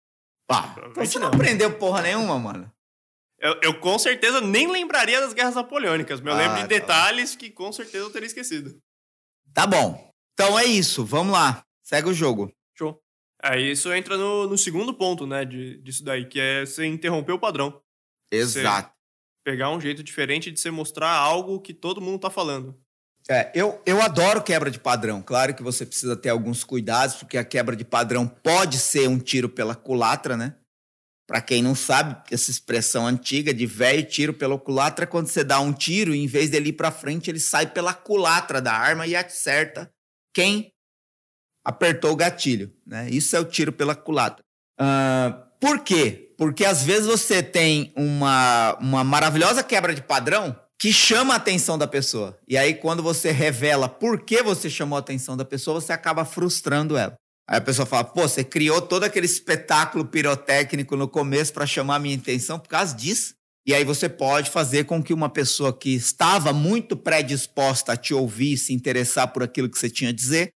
[0.47, 2.71] Pá, então você não aprendeu porra nenhuma, mano.
[3.37, 6.67] Eu, eu, com certeza nem lembraria das guerras napoleônicas, mas eu ah, lembro de tá
[6.67, 8.81] detalhes que com certeza eu teria esquecido.
[9.53, 10.13] Tá bom.
[10.33, 11.65] Então é isso, vamos lá.
[11.83, 12.53] Segue o jogo.
[12.77, 13.01] Show.
[13.43, 17.33] Aí isso entra no, no segundo ponto, né, de, disso daí, que é você interromper
[17.33, 17.81] o padrão.
[18.31, 18.89] Exato.
[18.89, 18.95] Você
[19.43, 22.79] pegar um jeito diferente de você mostrar algo que todo mundo tá falando.
[23.29, 25.21] É, eu, eu adoro quebra de padrão.
[25.21, 29.19] Claro que você precisa ter alguns cuidados, porque a quebra de padrão pode ser um
[29.19, 30.55] tiro pela culatra, né?
[31.27, 35.61] Para quem não sabe, essa expressão antiga de velho tiro pela culatra, quando você dá
[35.61, 39.15] um tiro, em vez dele ir para frente, ele sai pela culatra da arma e
[39.15, 39.89] acerta
[40.33, 40.73] quem
[41.63, 42.73] apertou o gatilho.
[42.85, 43.09] Né?
[43.09, 44.43] Isso é o tiro pela culatra.
[44.77, 46.33] Uh, por quê?
[46.37, 51.77] Porque às vezes você tem uma, uma maravilhosa quebra de padrão que chama a atenção
[51.77, 52.35] da pessoa.
[52.47, 56.25] E aí, quando você revela por que você chamou a atenção da pessoa, você acaba
[56.25, 57.13] frustrando ela.
[57.47, 61.97] Aí a pessoa fala: pô, você criou todo aquele espetáculo pirotécnico no começo para chamar
[61.97, 63.35] a minha atenção por causa disso.
[63.63, 68.15] E aí você pode fazer com que uma pessoa que estava muito predisposta a te
[68.15, 70.49] ouvir, se interessar por aquilo que você tinha a dizer,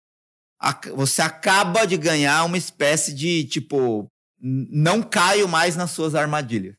[0.96, 4.06] você acaba de ganhar uma espécie de tipo,
[4.40, 6.76] não caio mais nas suas armadilhas.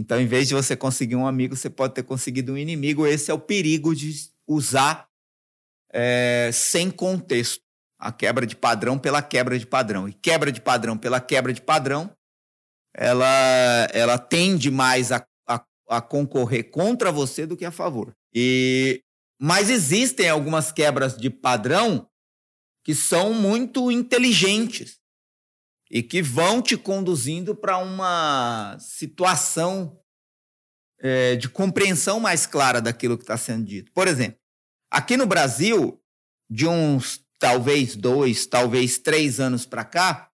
[0.00, 3.04] Então, em vez de você conseguir um amigo, você pode ter conseguido um inimigo.
[3.04, 4.14] Esse é o perigo de
[4.46, 5.08] usar
[5.92, 7.60] é, sem contexto
[7.98, 10.08] a quebra de padrão pela quebra de padrão.
[10.08, 12.14] E quebra de padrão pela quebra de padrão,
[12.94, 18.14] ela, ela tende mais a, a, a concorrer contra você do que a favor.
[18.32, 19.02] E,
[19.40, 22.08] mas existem algumas quebras de padrão
[22.84, 24.97] que são muito inteligentes
[25.90, 29.98] e que vão te conduzindo para uma situação
[31.00, 33.90] é, de compreensão mais clara daquilo que está sendo dito.
[33.92, 34.38] Por exemplo,
[34.90, 36.00] aqui no Brasil,
[36.50, 40.30] de uns talvez dois, talvez três anos para cá,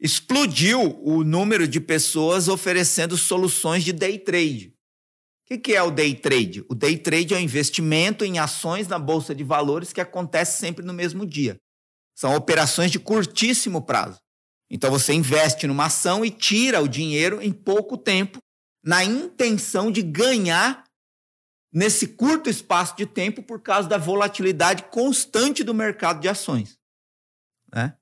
[0.00, 4.74] explodiu o número de pessoas oferecendo soluções de day trade.
[5.50, 6.64] O que é o day trade?
[6.68, 10.84] O day trade é um investimento em ações na bolsa de valores que acontece sempre
[10.84, 11.58] no mesmo dia.
[12.14, 14.19] São operações de curtíssimo prazo.
[14.70, 18.38] Então você investe numa ação e tira o dinheiro em pouco tempo,
[18.84, 20.84] na intenção de ganhar
[21.72, 26.78] nesse curto espaço de tempo por causa da volatilidade constante do mercado de ações.
[27.72, 27.94] Né?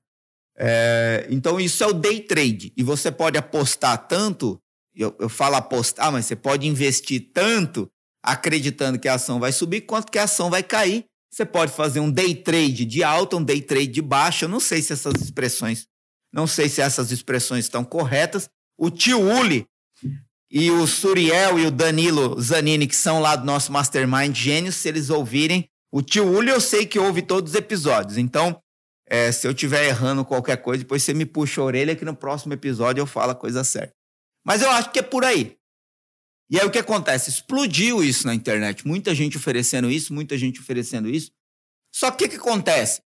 [0.57, 2.71] É, então isso é o day trade.
[2.77, 4.61] E você pode apostar tanto,
[4.95, 7.89] eu, eu falo apostar, mas você pode investir tanto
[8.21, 11.05] acreditando que a ação vai subir quanto que a ação vai cair.
[11.31, 14.45] Você pode fazer um day trade de alta, um day trade de baixa.
[14.45, 15.87] Eu não sei se essas expressões
[16.33, 18.49] não sei se essas expressões estão corretas.
[18.77, 19.65] O tio Uli
[20.51, 24.87] e o Suriel e o Danilo Zanini, que são lá do nosso Mastermind Gênios, se
[24.87, 25.69] eles ouvirem.
[25.91, 28.17] O tio Uli eu sei que ouve todos os episódios.
[28.17, 28.61] Então,
[29.07, 32.15] é, se eu estiver errando qualquer coisa, depois você me puxa a orelha que no
[32.15, 33.93] próximo episódio eu falo a coisa certa.
[34.45, 35.57] Mas eu acho que é por aí.
[36.49, 37.29] E aí o que acontece?
[37.29, 38.87] Explodiu isso na internet.
[38.87, 41.31] Muita gente oferecendo isso, muita gente oferecendo isso.
[41.93, 43.01] Só que o que acontece?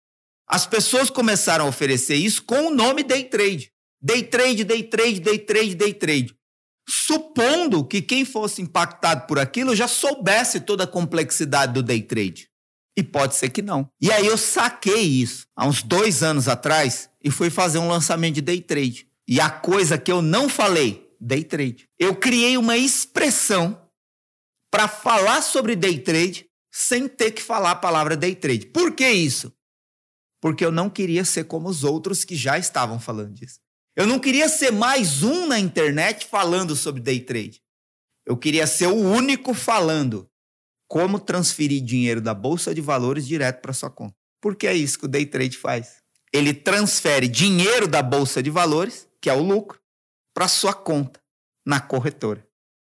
[0.46, 3.72] As pessoas começaram a oferecer isso com o nome day trade.
[4.00, 6.36] Day trade, day trade, day trade, day trade.
[6.86, 12.50] Supondo que quem fosse impactado por aquilo já soubesse toda a complexidade do day trade.
[12.96, 13.88] E pode ser que não.
[14.00, 18.34] E aí eu saquei isso há uns dois anos atrás e fui fazer um lançamento
[18.34, 19.08] de day trade.
[19.26, 21.88] E a coisa que eu não falei, day trade.
[21.98, 23.80] Eu criei uma expressão
[24.70, 28.66] para falar sobre day trade sem ter que falar a palavra day trade.
[28.66, 29.52] Por que isso?
[30.44, 33.60] Porque eu não queria ser como os outros que já estavam falando disso.
[33.96, 37.62] Eu não queria ser mais um na internet falando sobre day trade.
[38.26, 40.28] Eu queria ser o único falando
[40.86, 44.14] como transferir dinheiro da bolsa de valores direto para sua conta.
[44.38, 46.02] Porque é isso que o day trade faz.
[46.30, 49.80] Ele transfere dinheiro da bolsa de valores, que é o lucro,
[50.34, 51.22] para sua conta
[51.66, 52.46] na corretora.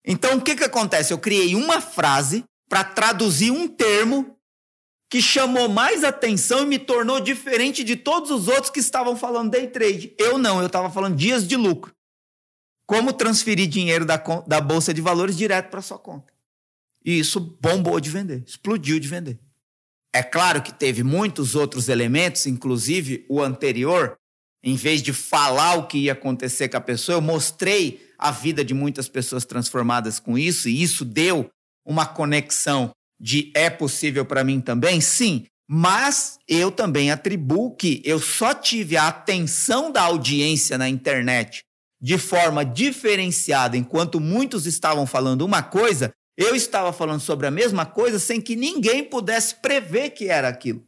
[0.02, 1.12] Então o que que acontece?
[1.12, 4.33] Eu criei uma frase para traduzir um termo
[5.14, 9.52] que chamou mais atenção e me tornou diferente de todos os outros que estavam falando
[9.52, 10.12] day trade.
[10.18, 11.94] Eu não, eu estava falando dias de lucro.
[12.84, 16.32] Como transferir dinheiro da, da bolsa de valores direto para sua conta.
[17.04, 19.38] E isso bombou de vender, explodiu de vender.
[20.12, 24.16] É claro que teve muitos outros elementos, inclusive o anterior.
[24.64, 28.64] Em vez de falar o que ia acontecer com a pessoa, eu mostrei a vida
[28.64, 31.48] de muitas pessoas transformadas com isso, e isso deu
[31.86, 32.92] uma conexão
[33.24, 35.00] de é possível para mim também?
[35.00, 41.62] Sim, mas eu também atribuo que eu só tive a atenção da audiência na internet
[41.98, 47.86] de forma diferenciada, enquanto muitos estavam falando uma coisa, eu estava falando sobre a mesma
[47.86, 50.86] coisa sem que ninguém pudesse prever que era aquilo.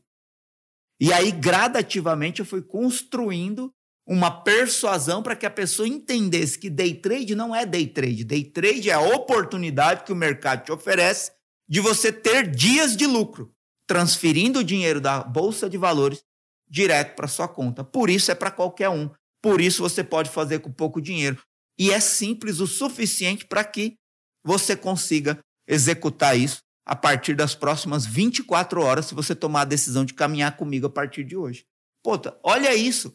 [1.00, 3.72] E aí, gradativamente, eu fui construindo
[4.06, 8.24] uma persuasão para que a pessoa entendesse que day trade não é day trade.
[8.24, 11.35] Day trade é a oportunidade que o mercado te oferece
[11.68, 13.52] de você ter dias de lucro,
[13.86, 16.22] transferindo o dinheiro da bolsa de valores
[16.68, 17.84] direto para sua conta.
[17.84, 19.10] Por isso é para qualquer um.
[19.42, 21.40] Por isso você pode fazer com pouco dinheiro.
[21.78, 23.96] E é simples o suficiente para que
[24.44, 30.04] você consiga executar isso a partir das próximas 24 horas, se você tomar a decisão
[30.04, 31.64] de caminhar comigo a partir de hoje.
[32.02, 33.12] Puta, olha isso.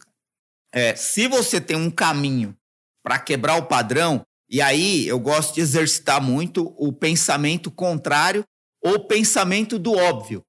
[0.74, 2.54] É, se você tem um caminho
[3.02, 8.44] para quebrar o padrão, e aí eu gosto de exercitar muito o pensamento contrário
[8.84, 10.42] ou pensamento do óbvio.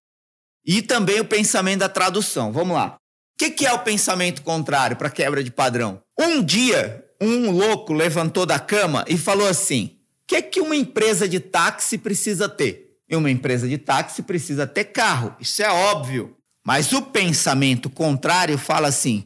[0.66, 2.52] E também o pensamento da tradução.
[2.52, 2.98] Vamos lá.
[3.38, 6.02] que, que é o pensamento contrário para quebra de padrão?
[6.20, 11.26] Um dia, um louco levantou da cama e falou assim: o que, que uma empresa
[11.26, 12.98] de táxi precisa ter?
[13.08, 15.34] E uma empresa de táxi precisa ter carro.
[15.40, 16.36] Isso é óbvio.
[16.66, 19.26] Mas o pensamento contrário fala assim: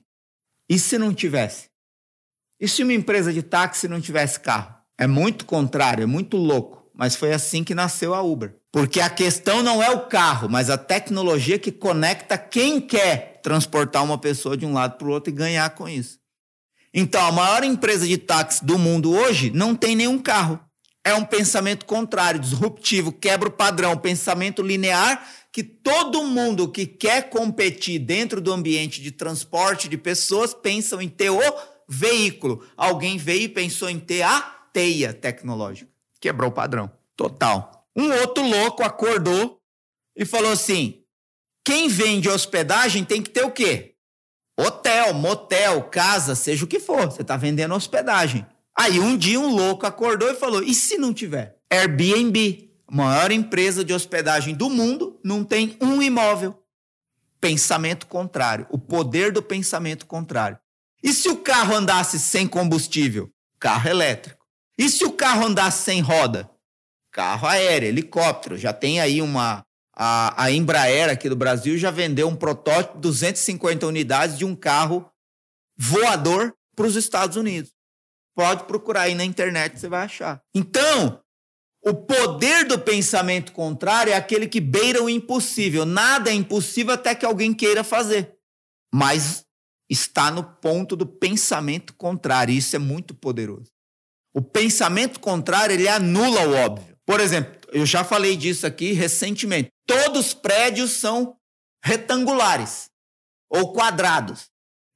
[0.69, 1.67] e se não tivesse?
[2.59, 4.75] E se uma empresa de táxi não tivesse carro?
[4.97, 6.89] É muito contrário, é muito louco.
[6.93, 8.55] Mas foi assim que nasceu a Uber.
[8.71, 14.03] Porque a questão não é o carro, mas a tecnologia que conecta quem quer transportar
[14.03, 16.17] uma pessoa de um lado para o outro e ganhar com isso.
[16.91, 20.59] Então, a maior empresa de táxi do mundo hoje não tem nenhum carro.
[21.03, 27.29] É um pensamento contrário, disruptivo, quebra o padrão, pensamento linear que todo mundo que quer
[27.29, 31.39] competir dentro do ambiente de transporte de pessoas pensam em ter o
[31.87, 32.65] veículo.
[32.75, 34.41] Alguém veio e pensou em ter a
[34.73, 35.91] teia tecnológica.
[36.19, 36.91] Quebrou o padrão.
[37.15, 37.87] Total.
[37.95, 39.59] Um outro louco acordou
[40.15, 41.03] e falou assim:
[41.63, 43.95] quem vende hospedagem tem que ter o quê?
[44.59, 47.05] Hotel, motel, casa, seja o que for.
[47.05, 48.45] Você está vendendo hospedagem.
[48.77, 51.57] Aí um dia um louco acordou e falou: e se não tiver?
[51.71, 56.63] Airbnb maior empresa de hospedagem do mundo, não tem um imóvel.
[57.39, 60.57] Pensamento contrário, o poder do pensamento contrário.
[61.03, 63.31] E se o carro andasse sem combustível?
[63.59, 64.45] Carro elétrico.
[64.77, 66.49] E se o carro andasse sem roda?
[67.11, 68.57] Carro aéreo, helicóptero.
[68.57, 69.65] Já tem aí uma.
[69.99, 75.09] A, a Embraer aqui do Brasil já vendeu um protótipo, 250 unidades de um carro
[75.75, 77.71] voador para os Estados Unidos.
[78.35, 80.39] Pode procurar aí na internet, você vai achar.
[80.53, 81.19] Então,
[81.83, 85.85] o poder do pensamento contrário é aquele que beira o impossível.
[85.85, 88.35] Nada é impossível até que alguém queira fazer.
[88.93, 89.46] Mas
[89.89, 92.53] está no ponto do pensamento contrário.
[92.53, 93.71] Isso é muito poderoso.
[94.33, 96.97] O pensamento contrário, ele anula o óbvio.
[97.05, 99.69] Por exemplo, eu já falei disso aqui recentemente.
[99.87, 101.35] Todos os prédios são
[101.83, 102.89] retangulares
[103.49, 104.49] ou quadrados.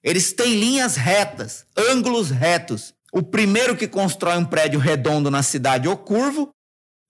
[0.04, 2.94] Eles têm linhas retas, ângulos retos.
[3.14, 6.52] O primeiro que constrói um prédio redondo na cidade ou curvo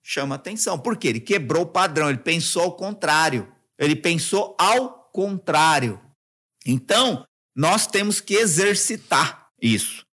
[0.04, 0.78] chama atenção.
[0.78, 3.52] Porque ele quebrou o padrão, ele pensou ao contrário.
[3.78, 6.00] Ele pensou ao contrário.
[6.66, 10.06] Então, nós temos que exercitar isso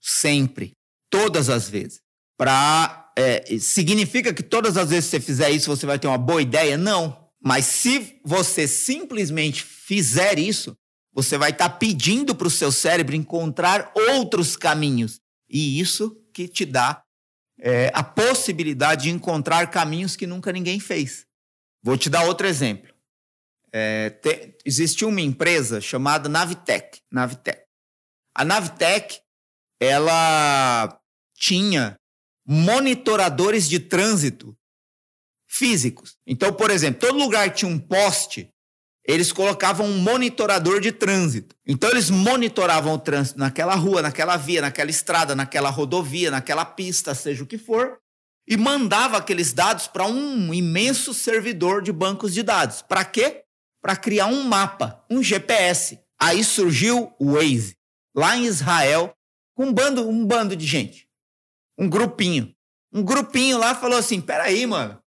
[0.00, 0.72] sempre,
[1.10, 2.00] todas as vezes.
[2.36, 6.18] Para é, significa que todas as vezes que você fizer isso você vai ter uma
[6.18, 6.76] boa ideia?
[6.76, 7.28] Não.
[7.42, 10.76] Mas se você simplesmente fizer isso,
[11.12, 15.20] você vai estar tá pedindo para o seu cérebro encontrar outros caminhos.
[15.48, 17.02] E isso que te dá
[17.60, 21.26] é, a possibilidade de encontrar caminhos que nunca ninguém fez.
[21.82, 22.92] Vou te dar outro exemplo.
[23.72, 27.00] É, te, existiu uma empresa chamada Navitec.
[27.10, 27.62] Navitec.
[28.34, 29.20] A Navitec,
[29.80, 31.00] ela
[31.34, 31.96] tinha
[32.46, 34.56] monitoradores de trânsito
[35.48, 36.16] físicos.
[36.26, 38.50] Então, por exemplo, todo lugar que tinha um poste,
[39.08, 41.56] eles colocavam um monitorador de trânsito.
[41.66, 47.14] Então eles monitoravam o trânsito naquela rua, naquela via, naquela estrada, naquela rodovia, naquela pista,
[47.14, 47.98] seja o que for,
[48.46, 52.82] e mandava aqueles dados para um imenso servidor de bancos de dados.
[52.82, 53.44] Para quê?
[53.88, 55.98] Para criar um mapa, um GPS.
[56.20, 57.74] Aí surgiu o Waze,
[58.14, 59.16] lá em Israel,
[59.54, 61.08] com um bando, um bando de gente.
[61.78, 62.54] Um grupinho.
[62.92, 65.02] Um grupinho lá falou assim: peraí, mano,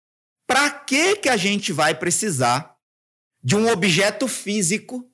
[0.46, 2.76] para que, que a gente vai precisar
[3.42, 5.10] de um objeto físico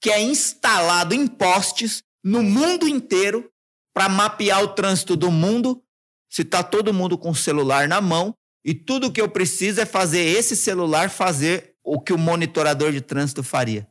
[0.00, 3.50] que é instalado em postes no mundo inteiro
[3.92, 5.82] para mapear o trânsito do mundo,
[6.30, 9.84] se está todo mundo com o celular na mão, e tudo que eu preciso é
[9.84, 13.88] fazer esse celular fazer o que o monitorador de trânsito faria.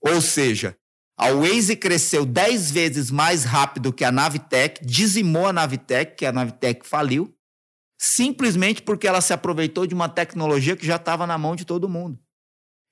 [0.00, 0.76] Ou seja,
[1.18, 6.30] a Waze cresceu 10 vezes mais rápido que a Navitec, dizimou a Navitec, que a
[6.30, 7.34] Navitec faliu,
[8.00, 11.88] simplesmente porque ela se aproveitou de uma tecnologia que já estava na mão de todo
[11.88, 12.16] mundo.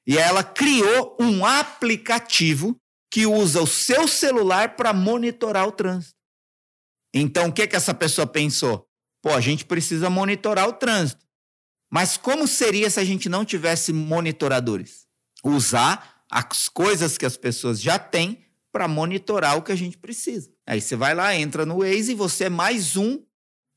[0.05, 2.77] E ela criou um aplicativo
[3.09, 6.17] que usa o seu celular para monitorar o trânsito.
[7.15, 8.89] Então, o que, que essa pessoa pensou?
[9.23, 11.25] Pô, a gente precisa monitorar o trânsito.
[11.91, 15.07] Mas como seria se a gente não tivesse monitoradores?
[15.43, 20.51] Usar as coisas que as pessoas já têm para monitorar o que a gente precisa.
[20.65, 23.21] Aí você vai lá, entra no Waze e você é mais um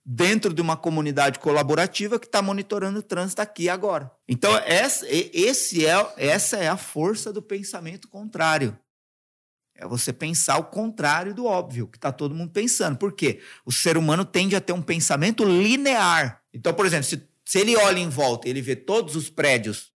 [0.06, 4.12] dentro de uma comunidade colaborativa que está monitorando o trânsito aqui agora.
[4.28, 8.78] Então, essa, esse é, essa é a força do pensamento contrário.
[9.76, 12.98] É você pensar o contrário do óbvio, que está todo mundo pensando.
[12.98, 13.42] Por quê?
[13.66, 16.44] O ser humano tende a ter um pensamento linear.
[16.54, 19.92] Então, por exemplo, se, se ele olha em volta ele vê todos os prédios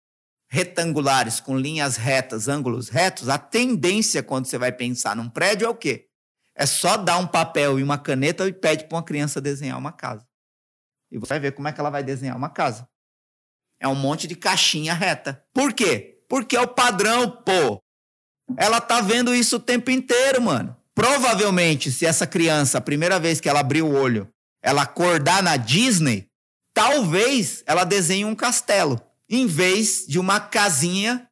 [0.47, 5.69] retangulares, com linhas retas, ângulos retos, a tendência quando você vai pensar num prédio é
[5.69, 6.07] o quê?
[6.55, 9.91] É só dar um papel e uma caneta e pede para uma criança desenhar uma
[9.91, 10.25] casa.
[11.11, 12.87] E você vai ver como é que ela vai desenhar uma casa.
[13.79, 15.43] É um monte de caixinha reta.
[15.53, 16.23] Por quê?
[16.29, 17.81] Porque é o padrão, pô.
[18.57, 20.75] Ela tá vendo isso o tempo inteiro, mano.
[20.93, 24.29] Provavelmente, se essa criança, a primeira vez que ela abrir o olho,
[24.63, 26.29] ela acordar na Disney,
[26.76, 31.28] talvez ela desenhe um castelo, em vez de uma casinha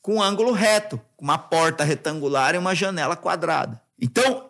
[0.00, 3.82] com ângulo reto, com uma porta retangular e uma janela quadrada.
[4.00, 4.48] Então,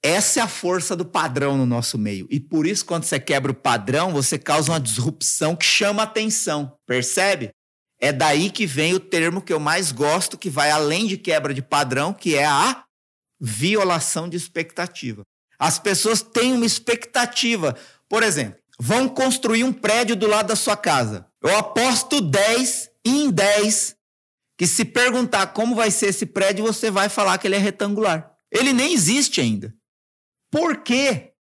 [0.00, 2.28] essa é a força do padrão no nosso meio.
[2.30, 6.78] E por isso, quando você quebra o padrão, você causa uma disrupção que chama atenção.
[6.86, 7.50] Percebe?
[8.00, 11.52] É daí que vem o termo que eu mais gosto, que vai além de quebra
[11.52, 12.84] de padrão, que é a
[13.40, 15.22] violação de expectativa.
[15.58, 17.76] As pessoas têm uma expectativa.
[18.08, 21.26] Por exemplo, vão construir um prédio do lado da sua casa.
[21.42, 23.96] Eu aposto 10 em 10
[24.56, 28.32] que se perguntar como vai ser esse prédio, você vai falar que ele é retangular.
[28.50, 29.74] Ele nem existe ainda.
[30.50, 31.32] Por quê?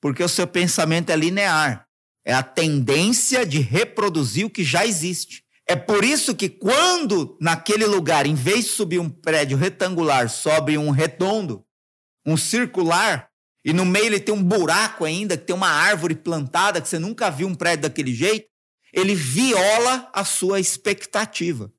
[0.00, 1.86] Porque o seu pensamento é linear.
[2.24, 5.44] É a tendência de reproduzir o que já existe.
[5.68, 10.76] É por isso que quando naquele lugar, em vez de subir um prédio retangular, sobe
[10.78, 11.64] um redondo,
[12.26, 13.29] um circular,
[13.64, 16.98] e no meio ele tem um buraco ainda, que tem uma árvore plantada, que você
[16.98, 18.48] nunca viu um prédio daquele jeito,
[18.92, 21.72] ele viola a sua expectativa.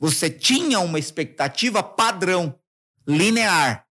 [0.00, 2.58] Você tinha uma expectativa padrão,
[3.06, 3.86] linear.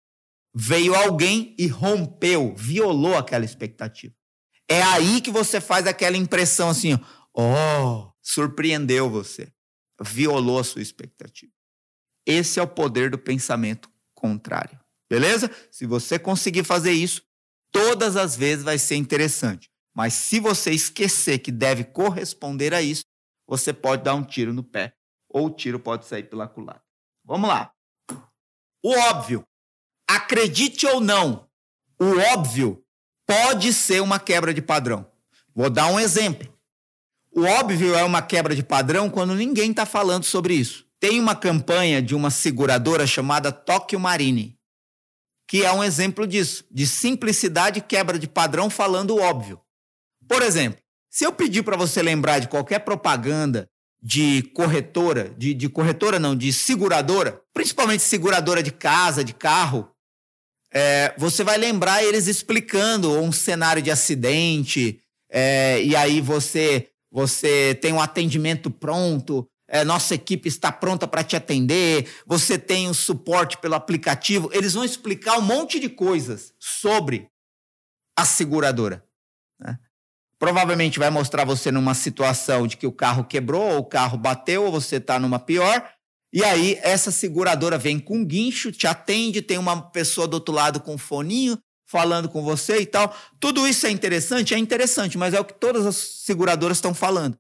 [0.55, 4.15] Veio alguém e rompeu, violou aquela expectativa.
[4.69, 6.99] É aí que você faz aquela impressão assim,
[7.35, 9.53] ó, oh, surpreendeu você,
[10.01, 11.53] violou a sua expectativa.
[12.27, 14.82] Esse é o poder do pensamento contrário.
[15.13, 15.51] Beleza?
[15.71, 17.21] Se você conseguir fazer isso,
[17.71, 19.71] todas as vezes vai ser interessante.
[19.95, 23.05] Mas se você esquecer que deve corresponder a isso,
[23.47, 24.95] você pode dar um tiro no pé
[25.29, 26.83] ou o tiro pode sair pela culatra.
[27.27, 27.71] Vamos lá.
[28.83, 29.45] O óbvio.
[30.09, 31.47] Acredite ou não,
[32.01, 32.83] o óbvio
[33.27, 35.07] pode ser uma quebra de padrão.
[35.55, 36.51] Vou dar um exemplo.
[37.31, 40.87] O óbvio é uma quebra de padrão quando ninguém está falando sobre isso.
[40.99, 44.59] Tem uma campanha de uma seguradora chamada Tokyo Marine,
[45.53, 49.61] que é um exemplo disso, de simplicidade e quebra de padrão falando o óbvio.
[50.27, 50.81] Por exemplo,
[51.11, 53.69] se eu pedir para você lembrar de qualquer propaganda
[54.03, 59.91] de corretora, de, de, corretora não, de seguradora, principalmente seguradora de casa, de carro,
[60.73, 65.01] é, você vai lembrar eles explicando um cenário de acidente,
[65.31, 71.25] é, e aí você você tem um atendimento pronto, é, nossa equipe está pronta para
[71.25, 74.51] te atender, você tem um suporte pelo aplicativo.
[74.53, 77.27] Eles vão explicar um monte de coisas sobre
[78.15, 79.03] a seguradora.
[79.59, 79.79] Né?
[80.39, 84.65] Provavelmente vai mostrar você numa situação de que o carro quebrou, ou o carro bateu,
[84.65, 85.89] ou você está numa pior.
[86.35, 90.81] E aí, essa seguradora vem com guincho, te atende, tem uma pessoa do outro lado
[90.81, 93.17] com um foninho, falando com você e tal.
[93.41, 94.53] Tudo isso é interessante?
[94.53, 97.39] É interessante, mas é o que todas as seguradoras estão falando.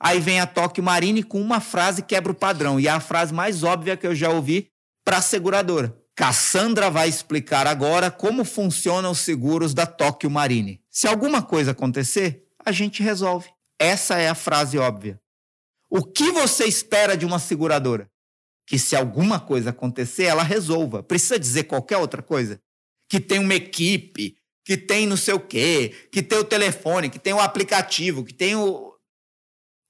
[0.00, 3.34] Aí vem a Tóquio Marine com uma frase quebra o padrão, e é a frase
[3.34, 4.70] mais óbvia que eu já ouvi
[5.04, 5.96] para a seguradora.
[6.16, 10.80] Cassandra vai explicar agora como funcionam os seguros da Tóquio Marine.
[10.90, 13.48] Se alguma coisa acontecer, a gente resolve.
[13.78, 15.20] Essa é a frase óbvia.
[15.88, 18.10] O que você espera de uma seguradora?
[18.66, 21.02] Que se alguma coisa acontecer, ela resolva.
[21.02, 22.60] Precisa dizer qualquer outra coisa?
[23.10, 27.18] que tem uma equipe, que tem não sei o quê, que tem o telefone, que
[27.18, 28.89] tem o aplicativo, que tem o.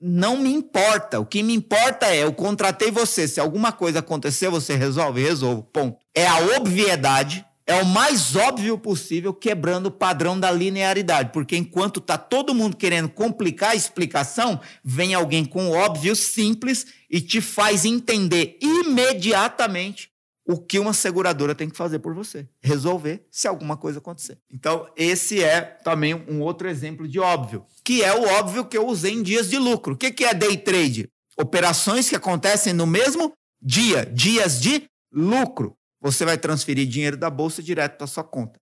[0.00, 1.20] Não me importa.
[1.20, 3.28] O que me importa é, eu contratei você.
[3.28, 5.20] Se alguma coisa acontecer, você resolve?
[5.20, 5.62] Resolvo.
[5.62, 5.98] Ponto.
[6.14, 11.30] É a obviedade, é o mais óbvio possível, quebrando o padrão da linearidade.
[11.32, 16.86] Porque enquanto tá todo mundo querendo complicar a explicação, vem alguém com o óbvio simples
[17.10, 20.09] e te faz entender imediatamente
[20.50, 22.48] o que uma seguradora tem que fazer por você.
[22.60, 24.36] Resolver se alguma coisa acontecer.
[24.50, 28.84] Então, esse é também um outro exemplo de óbvio, que é o óbvio que eu
[28.84, 29.94] usei em dias de lucro.
[29.94, 31.08] O que é day trade?
[31.38, 33.32] Operações que acontecem no mesmo
[33.62, 35.76] dia, dias de lucro.
[36.00, 38.58] Você vai transferir dinheiro da bolsa direto para sua conta.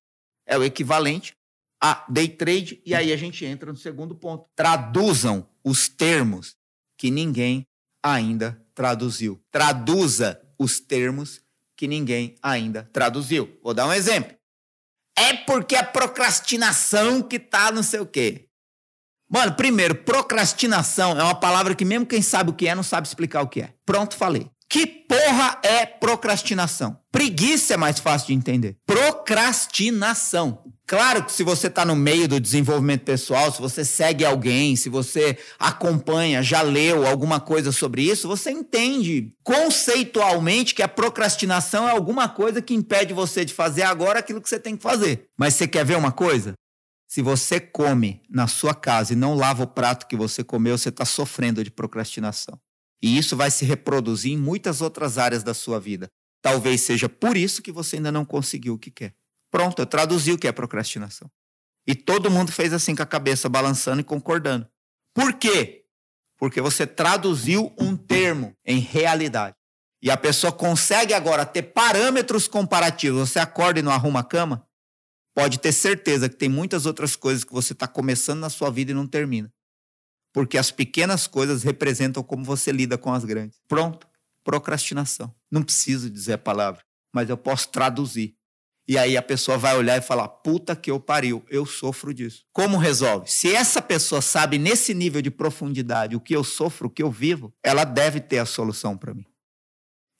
[0.46, 1.32] É o equivalente
[1.80, 4.44] a day trade, e aí a gente entra no segundo ponto.
[4.54, 6.54] Traduzam os termos
[6.98, 7.64] que ninguém
[8.02, 9.40] ainda traduziu.
[9.50, 11.40] Traduza os termos
[11.78, 13.56] que ninguém ainda traduziu.
[13.62, 14.36] Vou dar um exemplo.
[15.16, 18.48] É porque a procrastinação que tá não sei o quê.
[19.30, 23.06] Mano, primeiro, procrastinação é uma palavra que mesmo quem sabe o que é não sabe
[23.06, 23.72] explicar o que é.
[23.86, 24.50] Pronto, falei.
[24.68, 26.98] Que porra é procrastinação?
[27.12, 28.76] Preguiça é mais fácil de entender.
[28.84, 30.64] Procrastinação.
[30.88, 34.88] Claro que se você está no meio do desenvolvimento pessoal, se você segue alguém, se
[34.88, 41.90] você acompanha, já leu alguma coisa sobre isso, você entende conceitualmente que a procrastinação é
[41.90, 45.28] alguma coisa que impede você de fazer agora aquilo que você tem que fazer.
[45.36, 46.54] Mas você quer ver uma coisa?
[47.06, 50.88] Se você come na sua casa e não lava o prato que você comeu, você
[50.88, 52.58] está sofrendo de procrastinação.
[53.02, 56.08] E isso vai se reproduzir em muitas outras áreas da sua vida.
[56.40, 59.17] Talvez seja por isso que você ainda não conseguiu o que quer.
[59.50, 61.30] Pronto, eu traduzi o que é procrastinação.
[61.86, 64.68] E todo mundo fez assim com a cabeça balançando e concordando.
[65.14, 65.86] Por quê?
[66.36, 69.56] Porque você traduziu um termo em realidade.
[70.00, 73.28] E a pessoa consegue agora ter parâmetros comparativos.
[73.28, 74.68] Você acorda e não arruma a cama?
[75.34, 78.92] Pode ter certeza que tem muitas outras coisas que você está começando na sua vida
[78.92, 79.52] e não termina.
[80.32, 83.60] Porque as pequenas coisas representam como você lida com as grandes.
[83.66, 84.06] Pronto,
[84.44, 85.34] procrastinação.
[85.50, 88.37] Não preciso dizer a palavra, mas eu posso traduzir.
[88.88, 92.46] E aí a pessoa vai olhar e falar: puta que eu pariu, eu sofro disso.
[92.50, 93.30] Como resolve?
[93.30, 97.10] Se essa pessoa sabe nesse nível de profundidade o que eu sofro, o que eu
[97.10, 99.26] vivo, ela deve ter a solução para mim.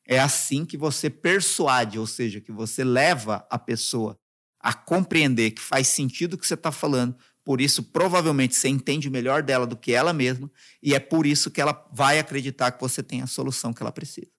[0.07, 4.19] É assim que você persuade, ou seja, que você leva a pessoa
[4.61, 9.09] a compreender que faz sentido o que você está falando, por isso provavelmente você entende
[9.09, 10.51] melhor dela do que ela mesma,
[10.83, 13.93] e é por isso que ela vai acreditar que você tem a solução que ela
[13.93, 14.31] precisa.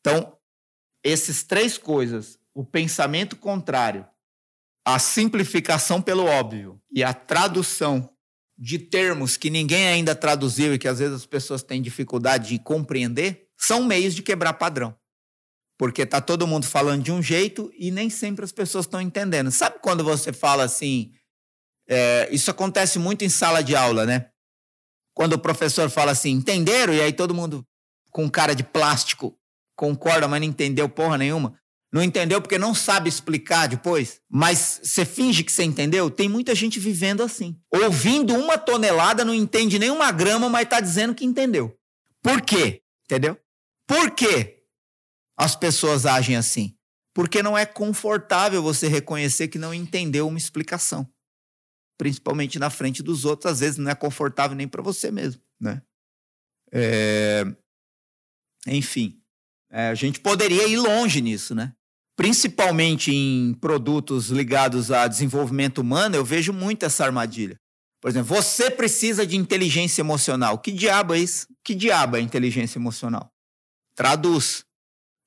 [0.00, 0.36] Então,
[1.02, 4.06] esses três coisas o pensamento contrário,
[4.86, 8.08] a simplificação pelo óbvio e a tradução
[8.56, 12.58] de termos que ninguém ainda traduziu e que às vezes as pessoas têm dificuldade de
[12.58, 14.96] compreender, são meios de quebrar padrão.
[15.76, 19.50] Porque está todo mundo falando de um jeito e nem sempre as pessoas estão entendendo.
[19.50, 21.12] Sabe quando você fala assim?
[21.88, 24.30] É, isso acontece muito em sala de aula, né?
[25.12, 26.94] Quando o professor fala assim, entenderam?
[26.94, 27.66] E aí todo mundo
[28.10, 29.36] com cara de plástico
[29.76, 31.58] concorda, mas não entendeu porra nenhuma.
[31.94, 34.20] Não entendeu porque não sabe explicar depois?
[34.28, 36.10] Mas você finge que você entendeu?
[36.10, 37.56] Tem muita gente vivendo assim.
[37.70, 41.78] Ouvindo uma tonelada, não entende nenhuma grama, mas está dizendo que entendeu.
[42.20, 42.82] Por quê?
[43.04, 43.40] Entendeu?
[43.86, 44.64] Por quê
[45.38, 46.76] as pessoas agem assim?
[47.14, 51.08] Porque não é confortável você reconhecer que não entendeu uma explicação.
[51.96, 55.80] Principalmente na frente dos outros, às vezes não é confortável nem para você mesmo, né?
[56.72, 57.44] É...
[58.66, 59.22] Enfim,
[59.70, 61.72] é, a gente poderia ir longe nisso, né?
[62.16, 67.56] Principalmente em produtos ligados a desenvolvimento humano, eu vejo muito essa armadilha.
[68.00, 70.58] Por exemplo, você precisa de inteligência emocional.
[70.58, 71.46] Que diabo é isso?
[71.64, 73.32] Que diabo é inteligência emocional?
[73.94, 74.64] Traduz.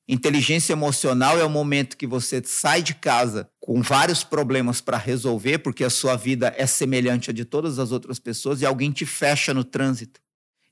[0.07, 5.57] Inteligência emocional é o momento que você sai de casa com vários problemas para resolver,
[5.57, 9.05] porque a sua vida é semelhante à de todas as outras pessoas e alguém te
[9.05, 10.21] fecha no trânsito.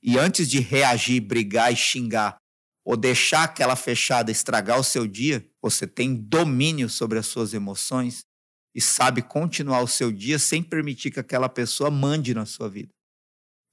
[0.02, 2.36] E antes de reagir, brigar e xingar,
[2.84, 8.24] ou deixar aquela fechada estragar o seu dia, você tem domínio sobre as suas emoções
[8.72, 12.94] e sabe continuar o seu dia sem permitir que aquela pessoa mande na sua vida.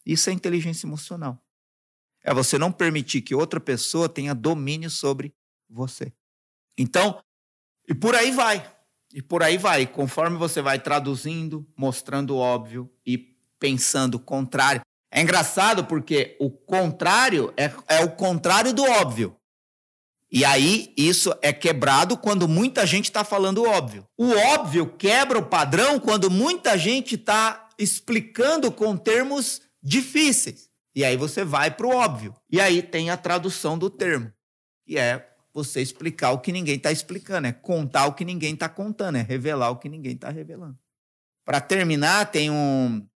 [0.03, 1.39] Isso é inteligência emocional.
[2.23, 5.35] É você não permitir que outra pessoa tenha domínio sobre
[5.69, 6.11] você.
[6.75, 7.21] Então,
[7.87, 8.75] e por aí vai.
[9.13, 9.85] E por aí vai.
[9.85, 13.19] Conforme você vai traduzindo, mostrando o óbvio e
[13.59, 14.81] pensando o contrário.
[15.11, 19.37] É engraçado porque o contrário é, é o contrário do óbvio.
[20.33, 24.07] E aí isso é quebrado quando muita gente está falando óbvio.
[24.17, 30.71] O óbvio quebra o padrão quando muita gente está explicando com termos difíceis.
[30.95, 32.35] E aí você vai para o óbvio.
[32.51, 34.33] E aí tem a tradução do termo.
[34.87, 38.67] E é você explicar o que ninguém está explicando, é contar o que ninguém está
[38.67, 40.79] contando, é revelar o que ninguém está revelando.
[41.45, 43.07] Para terminar, tem um,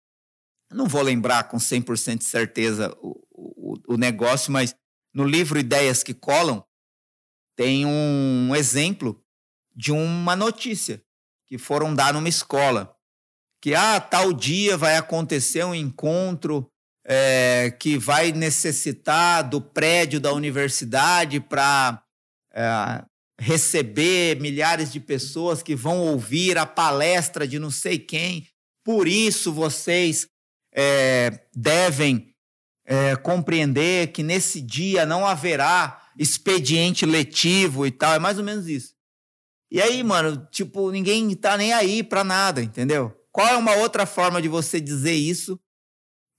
[0.71, 4.75] não vou lembrar com 100% de certeza o, o, o negócio, mas
[5.11, 6.63] no livro Ideias que Colam,
[7.57, 9.19] tem um exemplo
[9.75, 11.01] de uma notícia
[11.47, 12.95] que foram dar numa escola.
[13.59, 16.69] Que, ah, tal dia vai acontecer um encontro
[17.03, 22.03] é, que vai necessitar do prédio da universidade para
[22.53, 23.03] é,
[23.39, 28.47] receber milhares de pessoas que vão ouvir a palestra de não sei quem.
[28.83, 30.27] Por isso, vocês
[30.71, 32.35] é, devem
[32.85, 38.13] é, compreender que nesse dia não haverá expediente letivo e tal.
[38.13, 38.95] É mais ou menos isso.
[39.69, 43.13] E aí, mano, tipo, ninguém tá nem aí para nada, entendeu?
[43.31, 45.59] Qual é uma outra forma de você dizer isso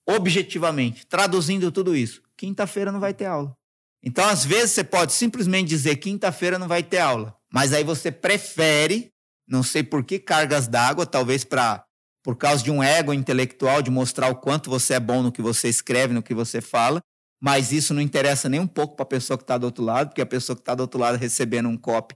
[0.08, 2.22] objetivamente, traduzindo tudo isso?
[2.36, 3.54] Quinta-feira não vai ter aula.
[4.02, 8.10] Então, às vezes, você pode simplesmente dizer quinta-feira não vai ter aula, mas aí você
[8.10, 9.12] prefere,
[9.46, 11.84] não sei por que cargas d'água, talvez para
[12.22, 15.40] por causa de um ego intelectual, de mostrar o quanto você é bom no que
[15.40, 17.00] você escreve, no que você fala,
[17.40, 20.08] mas isso não interessa nem um pouco para a pessoa que está do outro lado,
[20.08, 22.14] porque a pessoa que está do outro lado recebendo um copy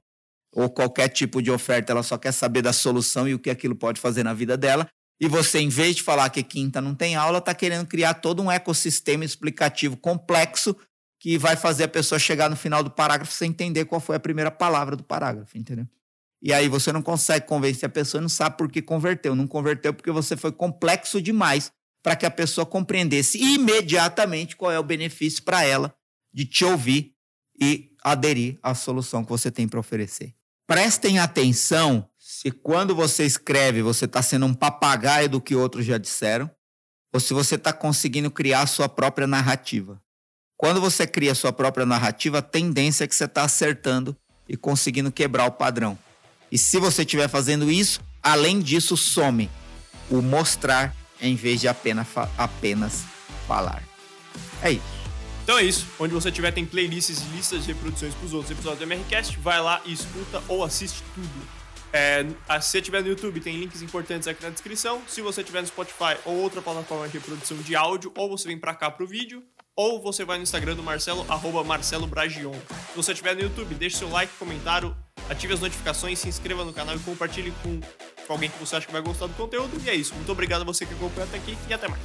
[0.54, 3.74] ou qualquer tipo de oferta, ela só quer saber da solução e o que aquilo
[3.74, 4.86] pode fazer na vida dela.
[5.20, 8.42] E você, em vez de falar que quinta não tem aula, está querendo criar todo
[8.42, 10.76] um ecossistema explicativo complexo
[11.20, 14.20] que vai fazer a pessoa chegar no final do parágrafo sem entender qual foi a
[14.20, 15.86] primeira palavra do parágrafo, entendeu?
[16.42, 19.32] E aí você não consegue convencer a pessoa não sabe por que converteu.
[19.36, 21.70] Não converteu porque você foi complexo demais
[22.02, 25.94] para que a pessoa compreendesse imediatamente qual é o benefício para ela
[26.32, 27.14] de te ouvir
[27.60, 30.34] e aderir à solução que você tem para oferecer.
[30.66, 35.98] Prestem atenção se quando você escreve você está sendo um papagaio do que outros já
[35.98, 36.50] disseram,
[37.12, 40.02] ou se você está conseguindo criar a sua própria narrativa.
[40.56, 44.16] Quando você cria a sua própria narrativa, a tendência é que você está acertando
[44.48, 45.98] e conseguindo quebrar o padrão.
[46.50, 49.50] E se você estiver fazendo isso, além disso, some
[50.10, 53.04] o mostrar em vez de apenas, apenas
[53.46, 53.82] falar.
[54.60, 55.02] É isso.
[55.44, 55.86] Então é isso.
[55.98, 59.38] Onde você tiver tem playlists e listas de reproduções para os outros episódios do MRCast.
[59.38, 61.62] Vai lá e escuta ou assiste tudo.
[61.92, 62.24] É,
[62.60, 65.02] se você estiver no YouTube, tem links importantes aqui na descrição.
[65.06, 68.58] Se você estiver no Spotify ou outra plataforma de reprodução de áudio, ou você vem
[68.58, 69.42] para cá pro vídeo,
[69.76, 72.54] ou você vai no Instagram do Marcelo, arroba Marcelo Bragion.
[72.90, 74.96] Se você estiver no YouTube, deixe seu like, comentário,
[75.28, 77.80] ative as notificações, se inscreva no canal e compartilhe com,
[78.26, 79.80] com alguém que você acha que vai gostar do conteúdo.
[79.84, 80.14] E é isso.
[80.14, 82.02] Muito obrigado a você que acompanhou até aqui e até mais.